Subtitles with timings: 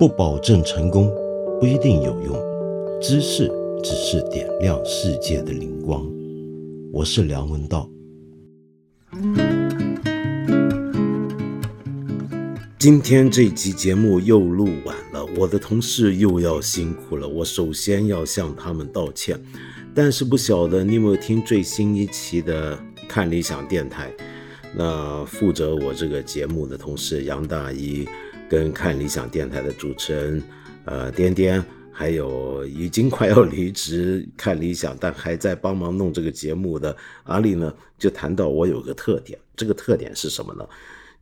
[0.00, 1.12] 不保证成功，
[1.60, 2.34] 不一定有用。
[3.02, 3.52] 知识
[3.84, 6.10] 只是点亮世界的灵光。
[6.90, 7.86] 我是梁文道。
[12.78, 17.28] 今天这集节目又录晚了，我的同事又要辛苦了。
[17.28, 19.38] 我首先要向他们道歉。
[19.94, 22.74] 但是不晓得你有没有听最新一期的
[23.06, 24.10] 《看理想电台》？
[24.74, 28.08] 那负责我这个节目的同事杨大一，
[28.50, 30.42] 跟看理想电台的主持人
[30.84, 40.68] 呃颠颠，还有已经快要离职看理想但还在帮忙弄这个节目的阿丽呢，就谈到我有个特点，这个特点是什么呢？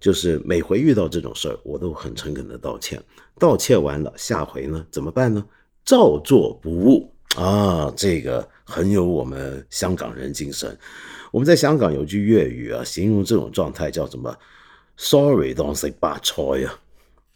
[0.01, 2.99] 就是每回遇到这种事儿，我都很诚恳的道歉，
[3.39, 5.45] 道歉完了，下回呢怎么办呢？
[5.85, 10.75] 照做不误啊，这个很有我们香港人精神。
[11.31, 14.35] 我们在香港有句粤语啊，形容这种状态叫什么
[14.97, 16.73] ？Sorry，当食白菜呀。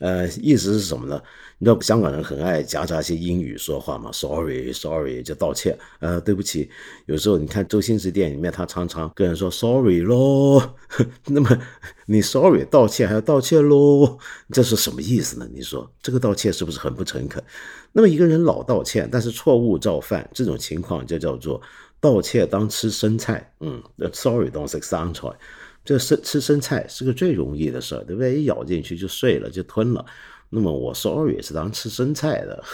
[0.03, 1.23] 呃，意思是什么呢？
[1.59, 5.79] 你知道香港人很爱夹杂一些英语说话嘛？Sorry，Sorry 就道歉。
[6.01, 6.69] 呃，对不起。
[7.07, 10.75] 有时候你看周星驰电影里面，他常常跟人说 Sorry 咯。
[11.27, 11.57] 那么
[12.07, 14.19] 你 Sorry 道歉还要道歉咯，
[14.51, 15.49] 这是什么意思呢？
[15.55, 17.41] 你说这个道歉是不是很不诚恳？
[17.93, 21.63] 那么一个人老道歉，但是错误照犯，这种情况就叫做。
[22.01, 23.81] 道歉当吃生菜，嗯
[24.13, 25.29] ，Sorry don't 当 e 生菜，
[25.85, 28.41] 这生吃生菜是个最容易的事儿，对不对？
[28.41, 30.05] 一咬进去就碎了，就吞了。
[30.55, 32.65] 那么我 sorry 是当吃生菜的。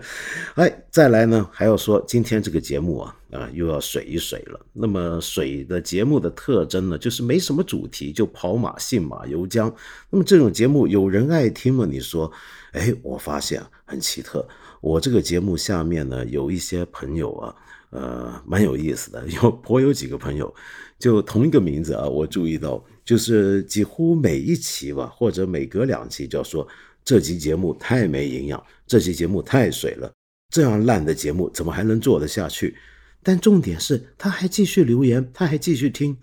[0.56, 4.60] 哎，再来呢，还要说今天这个节目啊，啊，又要水一水了。
[4.74, 9.72] 那么水的节目的特征呢，就是没什么主题，就跑马、信马由缰。
[10.10, 11.86] 那么这种节目有人爱听吗？
[11.90, 12.30] 你说？
[12.72, 14.46] 哎，我发现很奇特，
[14.82, 17.56] 我这个节目下面呢，有一些朋友啊。
[17.94, 20.52] 呃，蛮有意思的， 有我有几个朋友，
[20.98, 26.66] 就同一个名字啊，我注意到，就是几乎每一期吧，或者每隔两期就要说
[27.04, 30.12] 这期节目太没营养，这期节目太水了，
[30.52, 32.76] 这样烂的节目怎么还能做得下去？
[33.22, 36.16] 但重点是他还继续留言，他还继续听，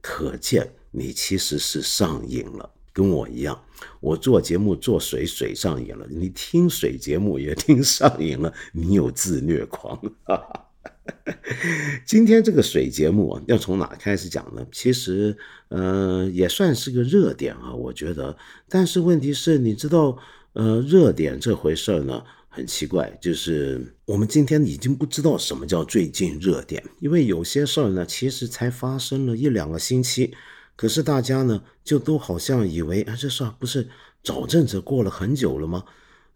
[0.00, 3.64] 可见你其实是上瘾了，跟我一样，
[4.00, 10.61] 我做节目做水水上瘾了，你听水节目也听上瘾了，你有自虐狂，哈哈。
[12.06, 14.64] 今天这个水节目啊，要从哪开始讲呢？
[14.70, 15.36] 其实，
[15.68, 18.36] 呃，也算是个热点啊，我觉得。
[18.68, 20.16] 但是问题是，你知道，
[20.52, 30.32] 呃，热点这回事儿呢，很奇怪，就是我们今天已经不知道什么叫最近热点，因为有些事儿呢，其实才发生了一两个星期，
[30.76, 33.88] 可是大家呢，就都好像以为啊，这事儿不是
[34.22, 35.84] 早阵子过了很久了吗？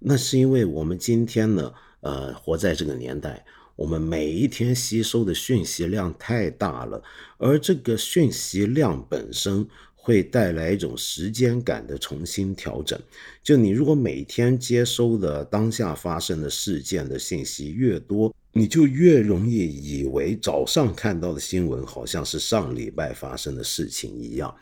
[0.00, 3.44] 那是因为我们今天呢，呃，活在这个年代。
[3.76, 7.02] 我们每一天吸收的讯息量太大了，
[7.36, 12.98] 而这个讯息量本身会带来一种时间感的重新调整。
[13.42, 24.54] 就你如果每天接收的当下发生的事件的信息越多，你就越容易以为早上看到的新闻好像是上礼拜发生的事情一样。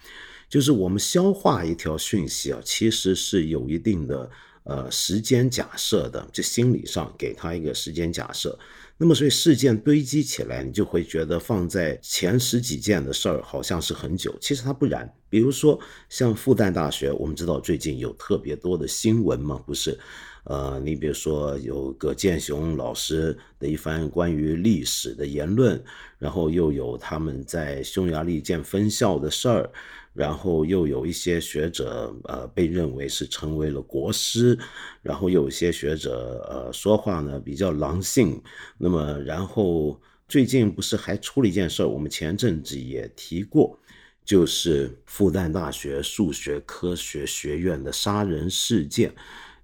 [0.48, 4.30] 就是我们消化一条讯息啊，其实是有一定的
[4.64, 8.58] 呃时间假设的，就心理上给他一个时间假设。
[8.96, 15.12] 那么，所以事件堆积起来，你就会觉得放在前十几件的事儿好像是很久，其实它不然。
[15.28, 15.78] 比如说，
[16.08, 19.98] 像复旦大学，我们知道最近有特别多的新闻嘛，不是？
[20.44, 25.82] 呃，你比如说有葛剑雄老师的一番关于历史的言论，
[26.18, 29.70] 然后又有他们在匈牙利建分校的事儿。
[30.14, 34.56] 然后又有一些学者，呃，被认为是成为了国师，
[35.02, 38.40] 然后有些学者，呃，说话呢比较狼性。
[38.78, 41.88] 那么，然后最近不是还出了一件事儿？
[41.88, 43.76] 我们前阵子也提过，
[44.24, 49.12] 就是复旦大学数学科学学院的杀人事件，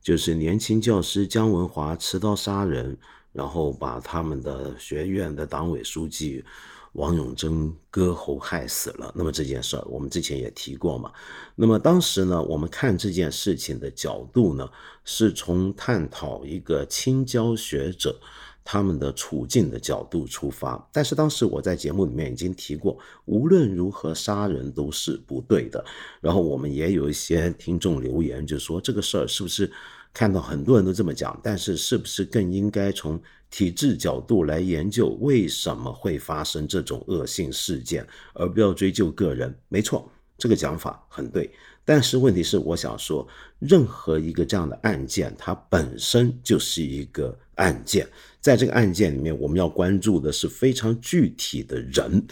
[0.03, 2.99] 就是年轻教师姜文华持刀杀人，
[3.33, 6.44] 然后把他们的学院的党委书记。
[6.93, 9.12] 王永贞割喉害死了。
[9.15, 11.12] 那么这件事儿，我们之前也提过嘛。
[11.55, 14.69] 那么当时呢，我们看这件事情的角度呢，
[15.04, 18.21] 是从探讨一个青椒学者
[18.65, 20.89] 他们的处境的角度出发。
[20.92, 25.84] 但是当时我在节目里面已经提过，无论如何杀人都是不对的。
[26.21, 29.71] 然后我们也有一些听众留言，就说这个事儿是不是
[30.12, 33.21] 看到很多人都这么讲，但是是不是更应该从？
[33.53, 39.53] 体制角度来研究为什么会发生这种恶性事件，而不要追究个人。
[39.68, 40.09] 没错，
[40.39, 41.51] 这个讲法很对。
[41.84, 43.27] 但是问题是，我想说，
[43.59, 48.09] 任何一个这样的案件，它本身就是一个案件。
[48.41, 52.27] 在这个案件里面，我们要关注的是非常具体的人。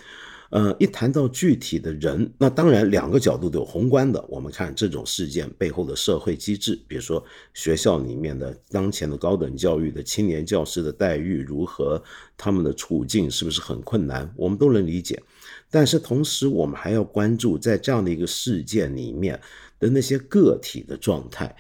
[0.51, 4.25] 呃，一谈到具体的人，那当然两个角度都有宏观的。
[4.31, 7.23] 我们看这种事件背后的社会机制，比如说
[7.53, 12.03] 学校里面的当前的高等教育的青年教师的待遇如何，
[12.35, 15.23] 他们的处境是不是很困难，我们都能理解。
[15.71, 19.39] 但是同时，我们还要关注在这样的一个事件里面
[19.79, 21.55] 的那些个体的状态。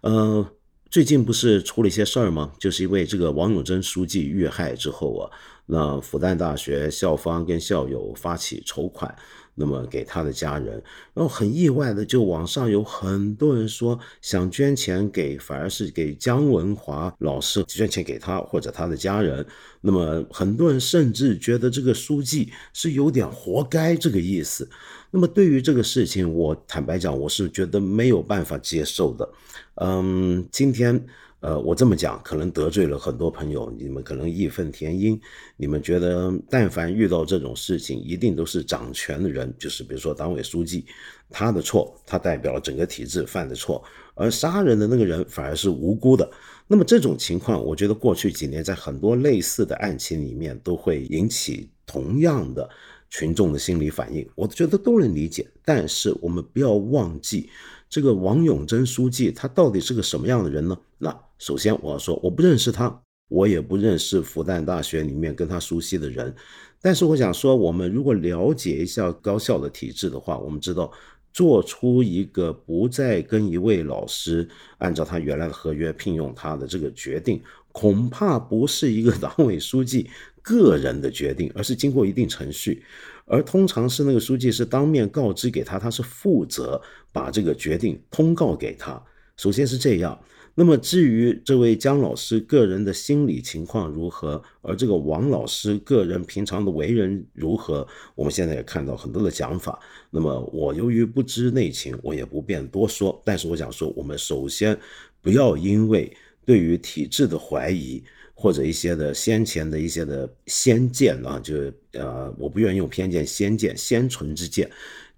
[0.00, 0.50] 呃，
[0.90, 2.52] 最近不是出了一些事儿吗？
[2.58, 5.30] 就是因为这个王永珍书记遇害之后啊。
[5.66, 9.14] 那复旦大学校方跟校友发起筹款，
[9.54, 10.82] 那么给他的家人，
[11.14, 19.46] 然后很意外的，就网上有很多人说想捐钱给，反而是给姜文华老师捐钱给他或者他的家人。
[19.80, 24.68] 那么很多人甚至觉得这个书记是有点活该这个意思。
[25.10, 29.28] 那么对于这个事情，我坦白讲，我是觉得没有办法接受的。
[29.76, 31.04] 嗯，今天。
[31.42, 35.18] 呃，我这么讲可能得罪了很多朋友，你们可能义愤填膺，
[35.56, 40.84] 你们觉得但凡遇到这种事情，一定都是掌权的人，就是比如说党委书记，
[41.30, 43.82] 他的错，他代表了整个体制犯的错，
[44.14, 46.30] 而杀人的那个人反而是无辜的。
[46.66, 52.68] 那么这种情况，我觉得过去几年在很多类似的案情里面都会引起同样的
[53.10, 55.46] 群众的心理反应，我觉得都能理解。
[55.64, 57.50] 但是我们不要忘记。
[57.88, 60.78] 这个王永珍书记，他到底是个什么样的人呢？
[60.98, 66.32] 那首先我要说，我不认识他，我也不认识复旦大学里面跟他熟悉的人。
[66.80, 70.92] 但是我想说，我们如果了解一下高校的体制的话，我们知道，
[71.32, 74.48] 做出一个不再跟一位老师
[74.78, 77.42] 按照他原来的合约聘用他的这个决定，
[77.72, 80.08] 恐怕不是一个 党委书记
[80.42, 82.82] 个人的决定，而是经过一定程序。
[83.26, 86.82] 而通常是那个书记是当面告知给他，他是负责
[87.12, 89.00] 把这个决定通告给他。
[89.36, 90.20] 首先是这样，
[90.56, 97.86] 那么至于这位姜老师个人的心理情况如何，而这个王老师个人平常的为人如何，
[98.16, 99.78] 我们现在也看到很多的讲法。
[100.10, 103.22] 那么我由于不知内情，我也不便多说。
[103.24, 104.76] 但是我想说，我们首先
[105.22, 106.12] 不要因为
[106.44, 108.02] 对于体制的怀疑。
[108.40, 114.70] 或者一些的先前的一些的先见啊，就呃，我不愿意用偏见、先见、先存之见，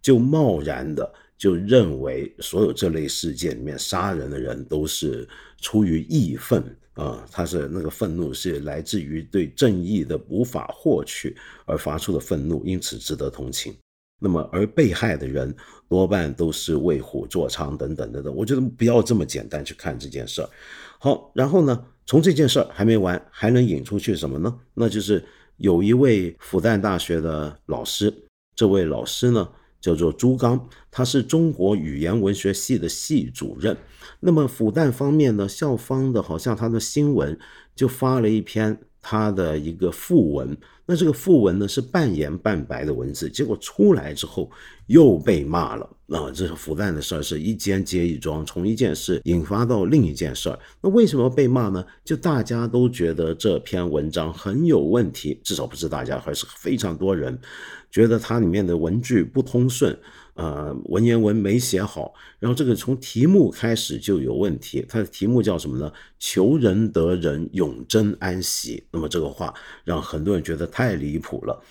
[0.02, 1.08] 就贸然的
[1.38, 5.28] 就认为所有这类事件里面杀人的人都是
[5.60, 6.64] 出于义愤
[6.94, 13.72] 啊，他是那个愤怒是来自于对正义的无法获取而发出的愤怒，因此值得同情。
[14.18, 15.54] 那么而被害的人
[15.88, 20.50] 多半都是为虎作伥等等等等，我觉得不要这么简单去看这件事儿。
[20.98, 21.86] 好，然后呢？
[22.06, 24.54] 从这件事儿还没完，还能引出去什么呢？
[24.75, 25.25] 那就是
[25.56, 28.12] 有一位复旦大学的老师，
[28.54, 29.49] 这位老师呢
[29.81, 33.76] 叫做朱刚，他是中国语言文学系的系主任。
[34.20, 37.38] 那么复旦方面呢，校方的好像他的新闻
[37.75, 38.78] 就发了一篇。
[39.04, 40.56] 他的一个副文，
[40.92, 44.50] 那这个副文呢是半颜半白的文字，结果出来之后
[44.88, 45.88] 又被骂了。
[46.08, 50.58] 啊，这是复旦的事儿，是一件接一桩，从一件事引发到另一件事儿。
[50.82, 51.82] 那为什么被骂呢？
[52.04, 57.38] 就大家都觉得这篇文章很有问题，至少不是大家，还是非常多人
[57.90, 59.98] 觉得它里面的文句不通顺。
[60.34, 64.84] 呃，文言文没写好，然后这个从题目开始就有问题。
[64.88, 65.93] 它的题目叫什么呢？
[66.19, 68.82] 求仁得仁，永贞安息。
[68.90, 69.52] 那么这个话
[69.84, 71.62] 让很多人觉得太离谱了。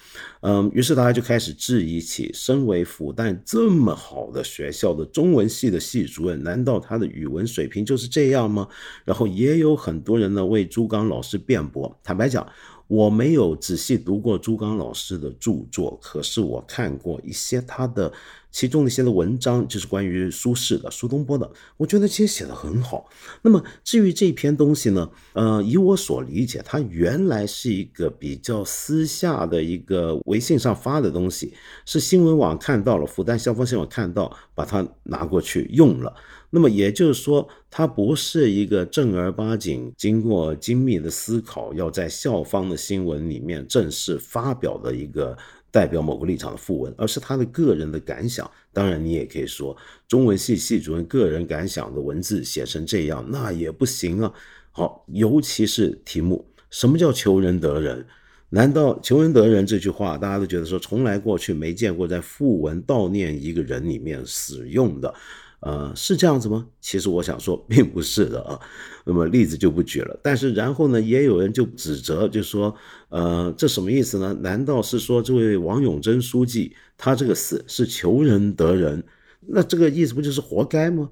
[0.41, 8.67] 嗯，于是大家就开始质疑起，身为复旦这么好的学校的中文系的系主任，难道他的语文水平就是这样吗？
[9.05, 11.99] 然后也有很多人呢为朱刚老师辩驳。
[12.03, 12.47] 坦白讲。
[12.91, 18.11] 我没有仔细读过朱刚老师的著作，可是我看过一些他的
[18.51, 23.07] 其中的一些的文章，就是关于苏轼的、苏东坡的，我觉得其实写的很好。
[23.43, 31.53] 那么至于这篇东西呢，呃，以我所理解，它原来是一个比较私下的一个微信上发的东西，
[31.85, 36.13] 是新闻网看到了，复旦校方新闻看到，把它拿过去用了。
[36.53, 45.37] 那么也就是说，它不是一个正儿八经、经过精密的思考，要在校方的新闻里面正式发表的一个
[45.71, 48.49] 代表某个立场的副文，而是他的个人的感想。
[48.73, 49.75] 当然，你也可以说，
[50.09, 54.33] 中文系系主任个人感想的文字写成这样，那也不行啊。
[54.71, 58.05] 好，尤其是题目，什么叫求仁得仁？
[58.49, 65.13] 难道求仁得仁这句话，大家都觉得说，从来过去没见过在副文悼念一个人里面使用的？
[65.61, 66.67] 呃，是这样子吗？
[66.79, 68.59] 其实我想说，并不是的啊。
[69.05, 70.19] 那么例子就不举了。
[70.21, 72.75] 但是然后呢，也有人就指责，就说，
[73.09, 74.33] 呃，这什么意思呢？
[74.41, 79.03] 难道是说这位王永贞书记他这个死是求仁得仁？
[79.47, 81.09] 那这个意思不就是活该吗？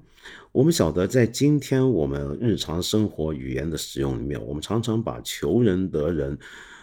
[0.52, 6.36] 我们晓得，在今天我们日常生活语言的使用里面，我们常常把求仁得仁，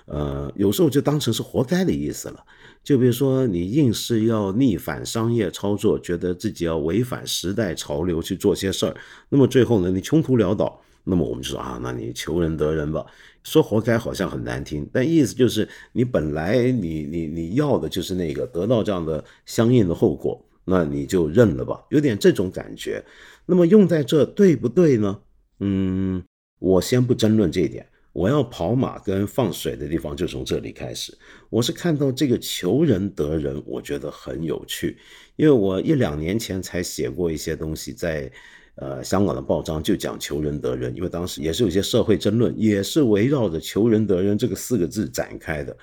[0.06, 2.46] 呃，有时候就当成是活该的意思了。
[2.88, 8.96] 就比如说你硬是要逆反商业操作，觉得自己要违反时代潮流去做些事儿，
[9.28, 13.06] 那么最后呢，你穷途潦倒，那么我们就说啊，那你求人得人吧。
[13.44, 23.04] 说活该好像很难听，但意思就是你本来你你你要的就是那个得到这样的相应的后果，那你就认了吧，有点这种感觉。
[23.46, 25.20] 那么用在这对不对呢？
[25.60, 26.24] 嗯，
[26.60, 27.86] 我先不争论这一点。
[28.18, 31.16] 我要跑马跟放水的地方就从这里开始。
[31.52, 34.98] 我是看到这个求人得人，我觉得很有趣，
[35.36, 38.32] 因为我一两年前才写过一些东西，在
[38.78, 45.78] 呃香港的报章就讲求人得人，因为当时也是有些社会争论，也是围绕着求人得人这个四个字展开的。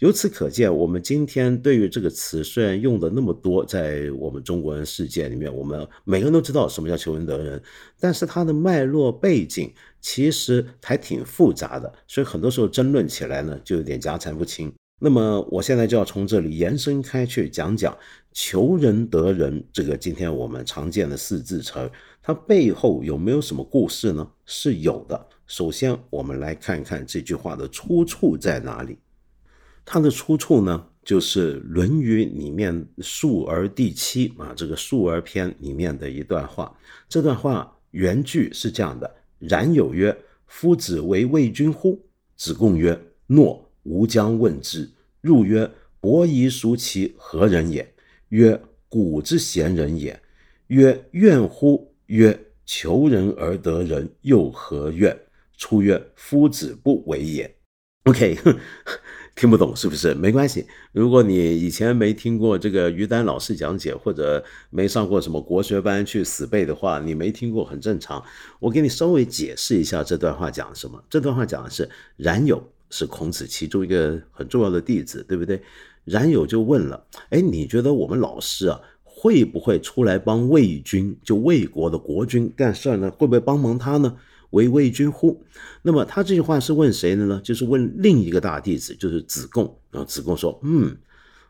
[0.00, 7.62] 由此可见，我们今天对于这个词虽然用的那么多，在我们中国人世界里面，我们每个人都知道什么叫求人得人，
[7.98, 9.72] 但是它的脉络背景
[10.08, 14.72] 其实还挺复杂的，所以很多时候争论起来呢，就有点家缠不清。
[15.00, 17.92] 那么我现在就要从这里延伸开去讲讲
[18.32, 21.90] “求仁得仁”这个今天我们常见的四字词，
[22.22, 24.30] 它背后有没有什么故事呢？
[24.44, 25.26] 是有的。
[25.48, 28.96] 首先，我们来看看这句话的出处在哪里。
[29.84, 36.72] 它的出处呢，就是《论语》里面《述而》第七啊，这个《述而》篇里面的一段话。
[37.08, 40.16] 这段话原句是这样的：冉有曰
[40.46, 44.90] ：“夫子为魏君乎？”子贡曰：“诺，吾将问之。”
[45.20, 47.94] 入曰：“伯夷叔其何人也？”
[48.30, 50.20] 曰：“古之贤人也。”
[50.68, 55.16] 曰：“怨乎？”曰：“求人而得人，又何怨？”
[55.56, 57.56] 出曰：“夫子不为也。”
[58.04, 58.36] OK。
[59.36, 60.14] 听不懂是不是？
[60.14, 60.66] 没关系。
[60.92, 68.24] 如果你以前没听过这个于丹老师讲解，或者没上过什么国学班去死背的话，你没听过很正常。
[68.58, 71.04] 我给你稍微解释一下这段话讲什么。
[71.10, 75.60] 这段话讲的是冉有是孔子其中一个很重要的弟子，对不对？
[76.06, 83.10] 冉有就问了：哎，你觉得我们老师啊会不会出来帮魏军，就魏国的国君干事呢？
[83.10, 84.16] 会不会帮忙他呢？
[84.56, 85.44] 为魏君乎？
[85.82, 87.38] 那么他这句话是问谁的呢？
[87.44, 89.78] 就是问另一个大弟子，就是子贡。
[89.90, 90.96] 然后子贡说：“嗯，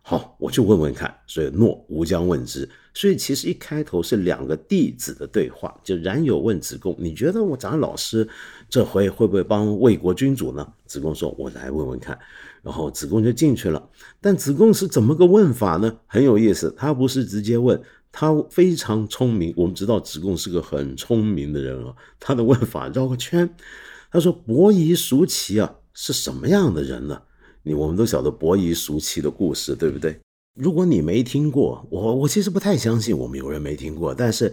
[0.03, 2.69] 好，我去问问看。”所以诺，吾将问之。
[2.93, 8.27] 所以其实一开头是两个弟子的对话，就冉有问子贡：“你觉得我咱老师
[8.69, 12.19] 这回会不会帮魏国君主呢？”子贡说：“我来问问看。”
[12.63, 13.89] 然后子贡就进去了。
[14.21, 15.99] 但子贡是怎么个问法呢？
[16.07, 17.81] 很有意思，他不是直接问。
[18.19, 21.95] 他非常聪明，我们知道子贡是个很聪明的人啊。
[22.19, 23.55] 他的问法绕个圈，
[24.11, 27.21] 他说：“伯夷叔齐啊，是什么样的人呢？”
[27.63, 30.19] 你我们都晓得伯夷叔齐的故事，对不对？
[30.55, 34.51] 如果你没听过，我我其实不太相信我们有人没听过，但是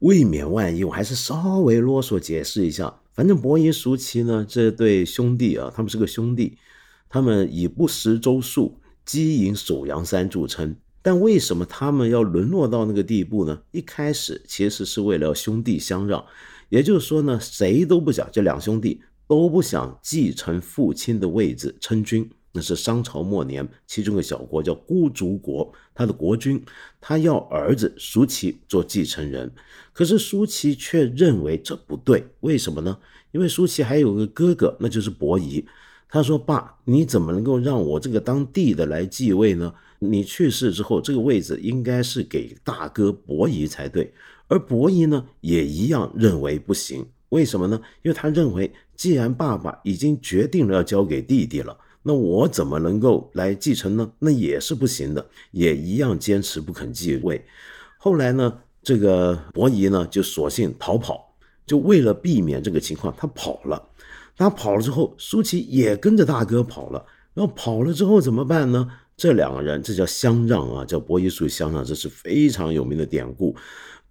[0.00, 2.92] 未免万一，我还是稍微啰嗦解释一下。
[3.12, 6.58] 反正伯夷叔齐呢，这对兄弟啊，他们是个兄弟，
[7.08, 10.74] 他们以不食周粟、饥饮首阳山著称。
[11.08, 13.62] 但为什么他们要沦落到那个地步呢？
[13.70, 16.22] 一开始其实是为了兄弟相让，
[16.68, 22.28] 也就是说呢，谁都不想，这两兄弟都不想继承父亲的位置称君。
[22.52, 26.62] 那是商朝末年，其中个小国叫孤竹国，他的国君
[27.00, 29.50] 他要儿子叔齐做继承人，
[29.94, 32.98] 可是叔齐却认为这不对，为什么呢？
[33.32, 35.64] 因为叔齐还有个哥哥，那就是伯夷。
[36.10, 44.12] 他说：“爸，你怎么能够让我这个当弟的来继位呢？”你去世之后，这个位置应该是给大哥伯夷才对，
[44.46, 47.06] 而伯夷呢，也一样认为不行。
[47.30, 47.80] 为什么呢？
[48.02, 54.10] 因为他认为，既然爸爸已经决定了要交给弟弟了，那我怎么能够来继承呢？
[54.18, 57.44] 那也是不行的，也一样坚持不肯继位。
[57.98, 61.34] 后来呢，这个伯夷呢，就索性逃跑，
[61.66, 63.88] 就为了避免这个情况，他跑了。
[64.36, 67.04] 他跑了之后，舒淇也跟着大哥跑了。
[67.34, 68.88] 然后跑了之后怎么办呢？
[69.18, 73.54] 这两个人，这叫相让啊，叫伯夷叔相让，这是非常有名的典故，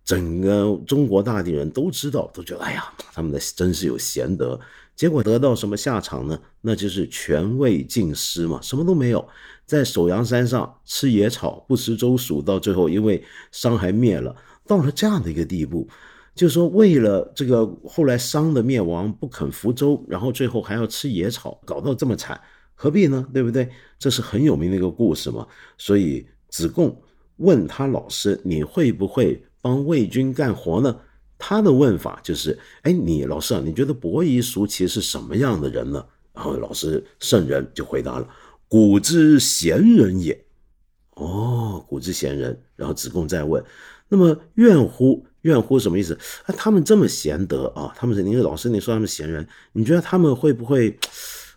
[0.04, 2.84] 整个中国大地人都知道，都觉得哎呀，
[3.14, 4.60] 他们的真是有贤德。
[4.98, 6.38] 结果得到什么下场呢？
[6.60, 9.26] 那就是权位尽失嘛，什么都没有，
[9.66, 13.24] 在首阳山上吃野草，不食周粟，到最后因为
[13.54, 14.36] 商还灭了，
[14.66, 15.88] 到了这样的一个地步，
[16.36, 22.38] 就是说为了这个后来商的灭亡不肯服周，然后最后还要吃野草，搞到这么惨。
[22.80, 23.28] 何必呢？
[23.34, 23.68] 对不对？
[23.98, 25.48] 这是很有名的一个故事嘛。
[25.80, 26.96] 所以子贡
[27.38, 30.96] 问他老师：“你会不会帮魏军干活呢？”
[31.40, 38.30] 他的问法就是：“哎，你老师啊，你觉得伯夷叔齐是什么样的人呢？”然后老师圣人就回答了
[38.70, 40.46] ：“古之贤人也。”
[41.18, 42.62] 哦，古之贤人。
[42.76, 43.64] 然后子贡再问
[44.08, 45.26] ：“那么怨乎？
[45.42, 46.14] 怨乎什么意思？
[46.46, 50.96] 啊，他们这么贤德啊，他们是您老师，你说他们贤人，你觉得他们会不会？”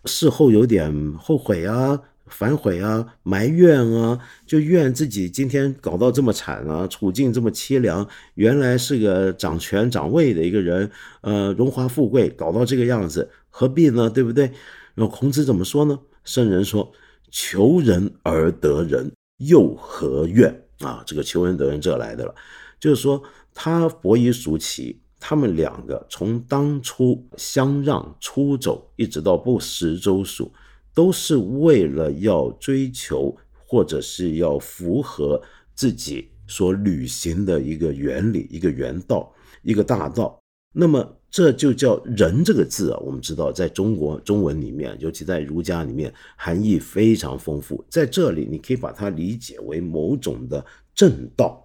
[0.05, 10.89] 事后有点后悔啊，反悔啊，埋怨啊，就怨自己今天搞到这么惨啊，处境这么凄凉，原来是个掌权掌位的一个人，
[11.21, 14.09] 呃，荣华富贵搞到这个样子，何必呢？
[14.09, 14.51] 对不对？
[14.95, 15.99] 然后孔子怎么说呢？
[16.23, 16.91] 圣人说
[17.31, 22.35] ：“求人而得人，又何怨？”啊，这个求人得人这来的了，
[22.79, 23.21] 就是说
[23.53, 30.51] 他伯夷叔齐他们两个从当初相让出走，一直到不食周粟，
[30.95, 33.37] 都是为了要追求
[33.67, 35.39] 或者是要符合
[35.75, 40.37] 自己所履行的一个原理、一个原道、一个大道。
[40.73, 47.85] 那么这就叫仁这个字啊，我们知道在中国中文里面，尤其在儒家里面，含义非常丰富。
[47.89, 51.63] 在这里，你可以把它理解为某种的正道。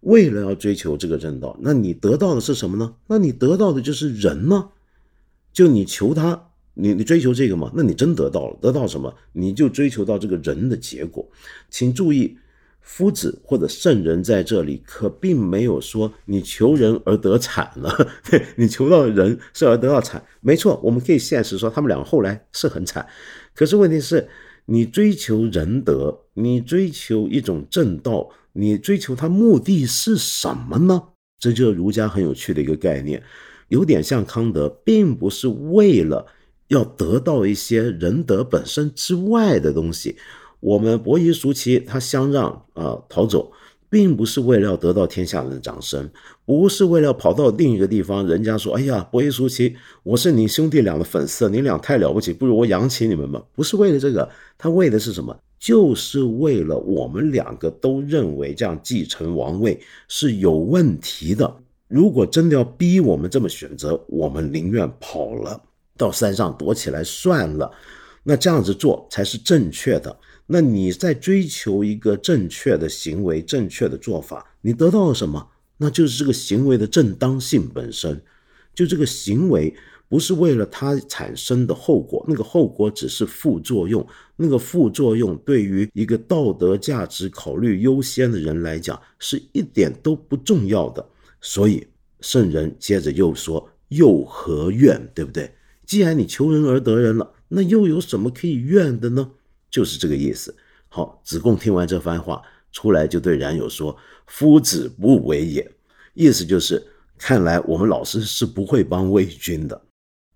[0.00, 2.94] 为了要追求这个正道，那你得到的是什么呢？
[3.08, 4.70] 那你得到的就是人吗？
[5.52, 7.72] 就你求他，你你追求这个吗？
[7.74, 9.12] 那你真得到了，得到什么？
[9.32, 11.28] 你就追求到这个人的结果。
[11.68, 12.38] 请注意，
[12.80, 18.08] 夫子或者圣人在这里可并没有说你求人而得惨了，
[18.54, 20.24] 你求到人是而得到惨。
[20.40, 23.04] 没错，我们可以现实说他们两个后来是很惨，
[23.52, 24.28] 可是问题是，
[24.66, 28.30] 你追求仁德，你追求一种正道。
[28.58, 31.00] 你追求它目的是什么呢？
[31.38, 33.22] 这就是儒家很有趣的一个概念，
[33.68, 36.26] 有点像康德，并不是为了
[36.66, 40.16] 要得到一些仁德本身之外的东西。
[40.58, 43.52] 我们伯夷叔齐他相让啊逃走，
[43.90, 46.10] 并不是为了要得到天下人的掌声，
[46.44, 53.42] 不是为了跑到另一个地方，人家说哎呀伯夷叔齐，我是你兄弟俩的粉丝，你俩太了不起，不如我养起你们吧。
[53.54, 55.36] 不是为了这个，他为的是什么？
[55.58, 61.52] 就是为了我们两个都认为这样继承王位是有问题的。
[61.88, 65.60] 如果真的要逼我们这么选择，我们宁愿跑了，
[65.96, 67.70] 到山上躲起来算了。
[68.22, 70.16] 那这样子做才是正确的。
[70.48, 75.48] 那你在追求一个正确的行为、正确的做法，你得到了什么？
[75.76, 78.20] 那就是这个行为的正当性本身，
[78.74, 79.72] 就这个行为。
[80.10, 84.06] 不是为了它产生的后果，那个后果只是副作用。
[84.36, 91.06] 那个副作用对于一个道德价值考虑优先的人来讲，是一点都不重要的。
[91.42, 91.86] 所以
[92.22, 94.98] 圣人接着又说：“又何怨？
[95.14, 95.52] 对不对？
[95.84, 99.32] 既然你求人而得人了，那又有什么可以怨的呢？”
[99.70, 100.54] 就是这个意思。
[100.88, 105.70] 好，子贡听完这番话出来，就对冉有说：“夫子不为也。”
[106.14, 106.84] 意思就是，
[107.18, 109.80] 看来我们老师是不会帮魏军的。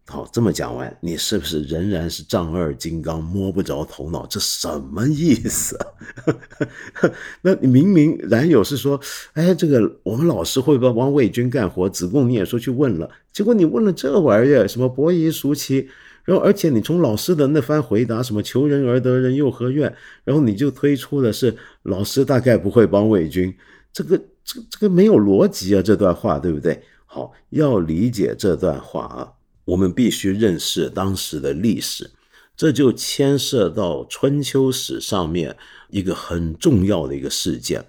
[0.09, 4.27] 好，这么讲完，你是不是仍然是丈二金刚摸不着头脑？
[4.27, 5.79] 这什么意思？
[7.41, 9.01] 那你明明冉有是说，
[9.35, 11.89] 哎，这个我们老师会不会帮魏军干活？
[11.89, 15.89] 子贡你也说去问了，结果你问了这玩意儿，什么伯夷叔齐，
[16.25, 23.55] 然后而且你从老师的那番回答，什么求人而得人又何怨，然后你就推出的是老师大概不会帮魏军，
[23.93, 26.83] 这个这个这个没有逻辑啊，这段话对不对？
[27.07, 29.33] 好，要理解这段话啊。
[29.65, 32.11] 我们必须认识当时的历史，
[32.57, 35.57] 这就牵涉到春秋史上面
[35.89, 37.85] 一个很重要的一个事件。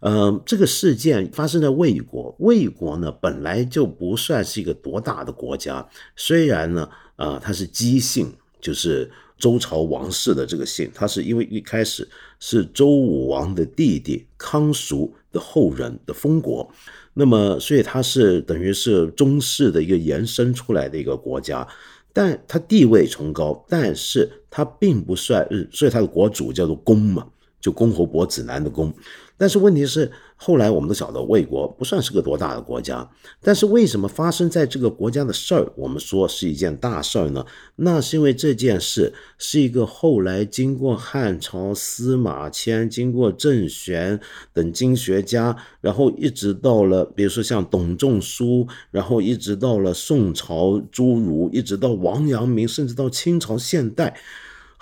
[0.00, 2.34] 呃，这个事件发生在魏国。
[2.40, 6.88] 魏国呢，本来就不算是一个多大的国家，虽然呢，
[7.22, 9.08] 啊，它是姬姓，就是
[9.38, 12.08] 周朝王室的这个姓，它是因为一开始
[12.40, 16.68] 是周武王的弟弟康叔的后人的封国。
[17.14, 21.64] 那么，所以它是等于是中式的一个延伸出来的一个国家，
[22.12, 27.24] 但它地位崇高，但是它并不算，所以它的国主叫做公嘛，
[27.60, 28.92] 就公侯伯子男的公。
[29.42, 33.10] 但是问题是，后来我们都晓得，魏国不算是个多大的国家。
[33.40, 37.44] 但是为什么发生在这个国家的事儿，我们说是一件大事儿呢？
[37.74, 44.20] 那是因为这件事是一个后来经过汉朝司马迁、经过郑玄
[44.52, 54.16] 等经学家，然后一直到了，比如说像董仲舒，然后一直到了宋朝朱儒，一直到王阳明，甚至到清朝现代。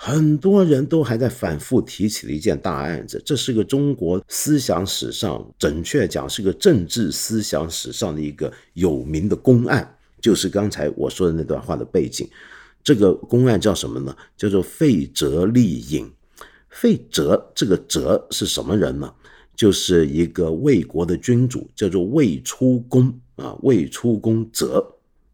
[0.03, 12.27] 很多人都还在反复提起的一件大案子，这是个中国思想史上，准确讲是个政治思想史上的一个有名的公案，就是刚才我说的那段话的背景。
[12.83, 14.17] 这个公案叫什么呢？
[14.35, 16.11] 叫做废哲立隐。
[16.71, 19.13] 废哲这个哲是什么人呢？
[19.55, 24.83] 就是一个魏国的君主，叫做魏出公啊，魏出公哲，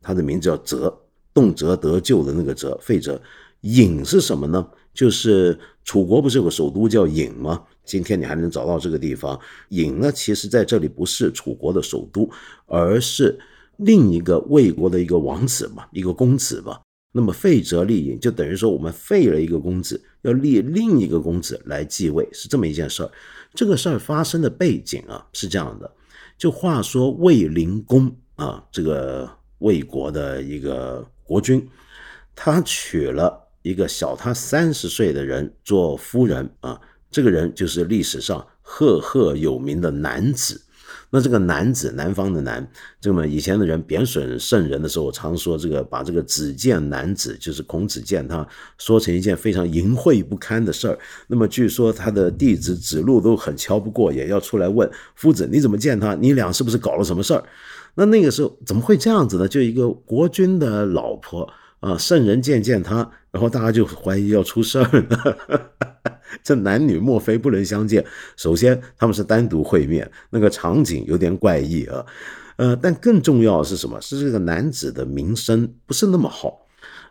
[0.01, 0.93] 他的名字叫哲，
[1.33, 3.21] 动辄得救的那个哲，废哲。
[3.61, 4.67] 郢是什么呢？
[4.93, 7.63] 就是楚国不是有个首都叫郢吗？
[7.83, 9.39] 今天你还能找到这个地方。
[9.69, 12.29] 郢呢，其实在这里不是楚国的首都，
[12.65, 13.39] 而是
[13.77, 16.79] 另一个魏国的一个王子嘛，一个公子嘛。
[17.13, 23.11] 那么废则立尹，就等于说我们废了一个公子，要立另一个公子来继位，是这么一件事儿。
[23.55, 25.89] 这个事儿发生的背景啊是这样的，
[26.37, 29.27] 就话说卫灵公啊，这个
[29.59, 31.67] 魏国的一个国君，
[32.35, 36.79] 他娶了一个小他三十岁的人做夫人啊，
[37.11, 40.61] 这个人就是历史上赫赫有名的男子。
[41.09, 42.65] 那这个男子，南方的男，
[42.99, 48.45] 这么以前的人贬损圣人的时候，常说这个把这个子建男子，就是孔子见他，
[48.77, 50.99] 说成一件非常淫秽不堪的事儿。
[51.27, 56.13] 那么据说他的弟子子路都很瞧不过，也要出来问夫子，你怎么见他？
[56.15, 57.43] 你俩是不是搞了什么事儿？
[57.95, 59.47] 那那个时候怎么会这样子呢？
[59.47, 65.37] 就一个国君的老婆啊，圣人见见他，然后大家就怀疑要出事儿了。
[66.43, 68.03] 这男女莫非不能相见？
[68.35, 72.05] 首先他们是单独会面，那个场景有点怪异啊。
[72.57, 74.01] 呃，但更重要的是什么？
[74.01, 76.65] 是这个男子的名声不是那么好。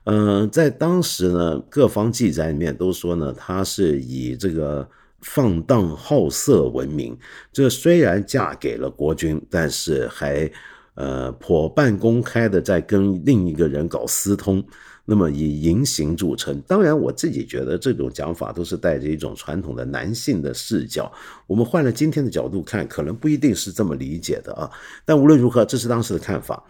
[0.05, 4.88] 呃，在当时呢，各方记载里面都说呢，他是以这个
[5.20, 7.16] 放荡好色闻名。
[7.52, 10.50] 这虽然嫁给了国君，但是还
[10.97, 14.63] 呃颇半公开的在跟另一个人搞私通。
[15.09, 21.13] 那么以淫行著称，当然我自己觉得这种讲法都是带着一种传统的男性的视角。
[21.47, 24.69] 我们换了今天的角度看，可能不一定是这么理解的啊。
[25.05, 26.61] 但无论如何，这是当时的看法。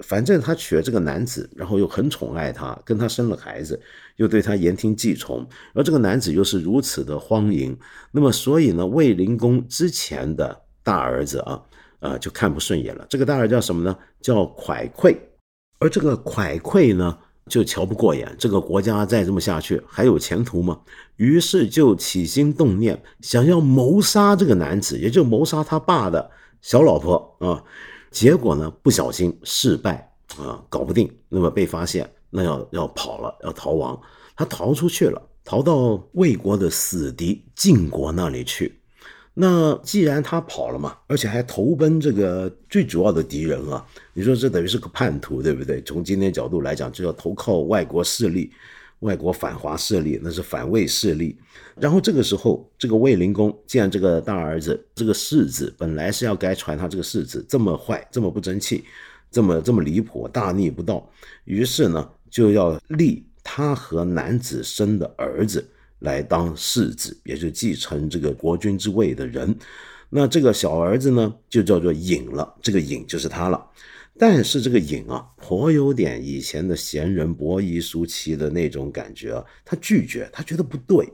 [0.00, 3.80] 反正他娶了这个男子，然后又很宠爱他，跟他生了孩子，
[4.16, 7.74] 又对他言听计从，而这个男子又是如此的荒淫，
[8.12, 11.62] 那么所以呢，卫灵公之前的大儿子啊，
[12.00, 13.06] 呃，就看不顺眼了。
[13.08, 13.96] 这个大儿叫什么呢？
[14.20, 15.16] 叫蒯聩，
[15.78, 17.18] 而这个蒯聩呢？
[17.48, 20.80] 就瞧不过眼，这个国家再这么下去还有前途吗？
[21.14, 26.28] 于是就起心动念，想要谋杀这个男子，也就谋杀他爸的
[26.60, 27.62] 小老婆啊。
[28.10, 33.96] 结果呢，不小心失败啊，搞不定，那么被发现，那要要跑了，要逃亡。
[34.34, 38.75] 他逃出去了，逃到魏国的死敌晋国那里去。
[39.38, 45.82] 那既然他跑了嘛，而且还投奔这个最主要的敌人啊，你说这等于是个叛徒，对不对？
[45.82, 48.50] 从今天角度来讲，就要投靠外国势力、
[49.00, 51.36] 外国反华势力，那是反魏势力。
[51.78, 58.84] 然后这个时候，这个卫灵公见这个大儿子这个世子本来是要该传他这个世子这么坏、这么不争气、
[59.30, 61.06] 这么这么离谱、大逆不道，
[61.44, 65.62] 于是呢就要立他和男子生的儿子。
[66.06, 69.54] 来当世子，也就继承这个国君之位的人。
[70.08, 72.54] 那这个小儿子呢，就叫做尹了。
[72.62, 73.62] 这个尹就是他了。
[74.18, 79.44] 但是这个尹啊，颇有点以前的贤人伯夷叔齐的那种感觉。
[79.64, 81.06] 他拒绝，他觉得不对，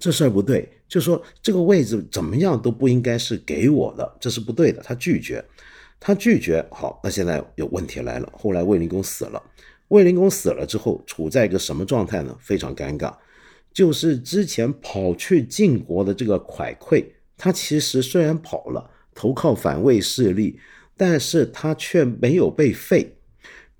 [0.00, 4.82] 这事儿不对，就说这个位置怎么样都不应该是给我的，这是不对的。
[4.82, 5.44] 他拒绝，
[6.00, 6.66] 他拒绝。
[6.72, 8.28] 好，那现在有问题来了。
[8.32, 9.40] 后来卫灵公死了，
[9.88, 12.36] 卫灵公死了之后，处在一个什么状态呢？
[12.40, 13.14] 非常尴尬。
[13.74, 17.04] 就是之前跑去晋国的这个蒯聩，
[17.36, 20.60] 他其实虽然跑了，投靠反魏势力，
[20.96, 23.16] 但是他却没有被废，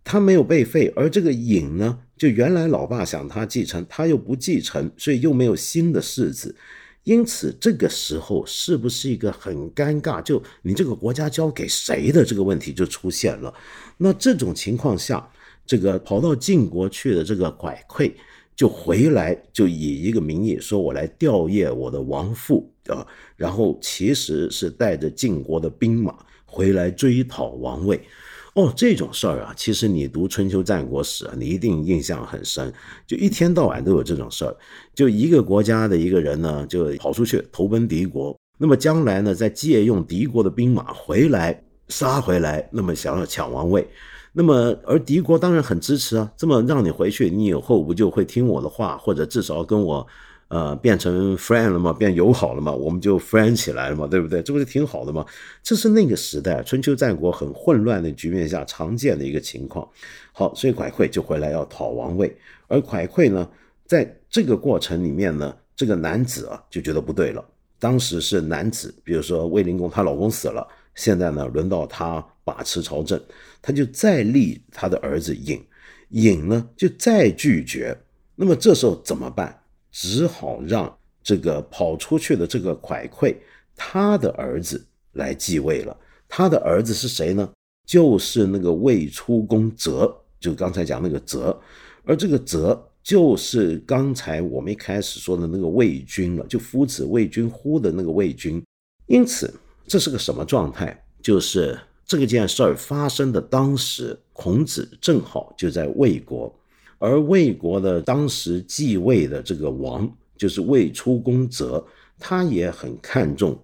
[0.03, 0.93] 他没有被废。
[0.97, 6.57] 而这个尹呢，就原来老爸想他继承，他又不继承，所以又没有新的世子，
[7.05, 10.21] 因此这个时候是不是一个很尴尬？
[10.21, 13.55] 就你这个国家交给谁的这个问题就出现了。
[13.99, 15.31] 那这种情况下，
[15.65, 18.13] 这个跑到晋国去的这个蒯聩。
[18.57, 26.15] 就回来，就以一个名义说：“我来吊唁我的亡父啊。”然后其实是带着晋国的兵马
[26.45, 28.01] 回来追讨王位。
[28.55, 32.73] 哦，这种事儿啊，其实你读春秋战国史啊，你一定印象很深。
[33.05, 34.57] 就一天到晚都有这种事儿。
[34.95, 43.85] 就一个国家的一个人呢，就跑出去投奔敌国，那么将来呢，再借用敌国的兵马回来杀回来，那么想要抢王位。
[44.37, 50.05] 那么，而敌国当然很支持啊，这么让你回去，你以后不就会听我的话，或者至少跟我，
[50.49, 51.93] 呃，变成 friend 了吗？
[51.93, 52.73] 变友好了吗？
[52.73, 54.43] 我们就 friend 起来了嘛，对不对？
[54.43, 55.25] 这不是挺好的吗？
[55.63, 59.89] 这是那个时代春秋战国很混乱的局面下常见的一个情况。
[60.33, 63.49] 好，所以蒯聩就回来要讨王位，而蒯聩呢，
[63.87, 67.45] 在这个过程里面呢，这个男子啊就觉得不对了。
[67.79, 70.67] 当时是男子，比如说卫灵公，她老公死了，
[70.97, 73.21] 现在呢轮到她把持朝政。
[73.61, 75.59] 他就再立他的儿子尹，
[76.11, 77.97] 尹呢就再拒绝，
[78.37, 79.59] 那么这时候怎么办？
[79.91, 83.35] 只好让这个跑出去的这个蒯聩
[83.75, 85.97] 他的儿子来继位了。
[86.29, 87.49] 他的儿子是谁呢？
[87.87, 91.59] 就是那个魏出公泽，就刚才讲那个泽，
[92.05, 98.63] 而这个泽就是刚才我们一开始说的那个魏君了，就夫子魏君乎的那个魏君。
[99.07, 99.53] 因此，
[99.87, 101.03] 这是个什么状态？
[101.23, 101.79] 就是。
[102.07, 106.55] 这个件事儿发生的当时，孔子正好就在魏国。
[106.99, 111.85] 而魏国的当时继位的这个王，就是魏出公泽，
[112.19, 113.59] 他也很看重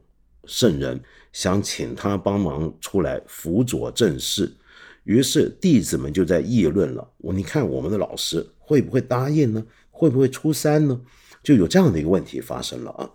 [0.44, 1.00] 圣人，
[1.32, 4.52] 想请他帮忙出来辅佐政事。
[5.04, 9.64] 于是弟子们就在议论了：我你看我们的老师会不会答应呢？
[9.90, 11.00] 会不会出山呢？
[11.42, 13.10] 就有这样的一个问题发生了啊。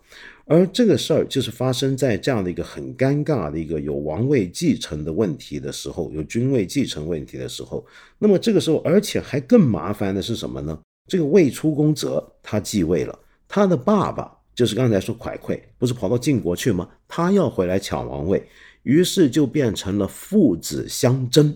[0.48, 7.86] 而这个事儿就是发生在这样的一个很尴尬的一个有王位继承的问题的时候，有君位继承问题的时候。
[8.20, 10.80] 那么这个时候，而且还更麻烦的是什么呢？
[11.10, 16.88] 这个未出宫者他继位了，他的爸爸就是刚才说蒯聩，不是跑到晋国去吗？
[17.08, 18.48] 他要回来抢王位，
[18.84, 21.56] 于是就变成了父子相争，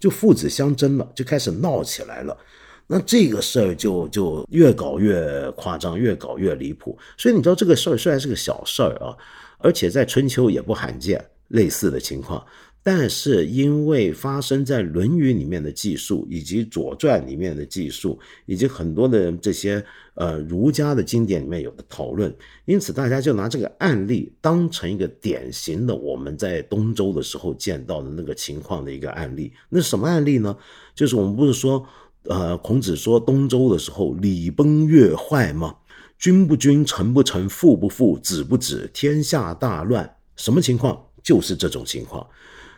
[0.00, 2.36] 就父子相争了，就开始闹起来了。
[2.86, 6.98] 那这个事儿就就越搞越夸张，越搞越离谱。
[7.16, 9.16] 所以你知道这个事儿虽然是个小事儿啊，
[9.58, 12.44] 而且在春秋也不罕见类似的情况，
[12.82, 19.82] 但是因为发生在《论语》里面的技术，以及《左传》里面的技术，以及很多的这些
[20.14, 22.32] 呃儒家的经典里面有的讨论，
[22.66, 29.50] 因此大家就拿这个案例当成一个典型的我们在东周的时候见到的那个情况的一个案例。
[29.70, 30.54] 那什么案例呢？
[30.94, 31.82] 就是我们不是说。
[32.24, 35.76] 呃，孔子说东周的时候，礼崩乐坏嘛，
[36.18, 40.16] 君不君，臣不臣，父不父，子不子，天下大乱。
[40.36, 41.06] 什么情况？
[41.22, 42.26] 就是这种情况，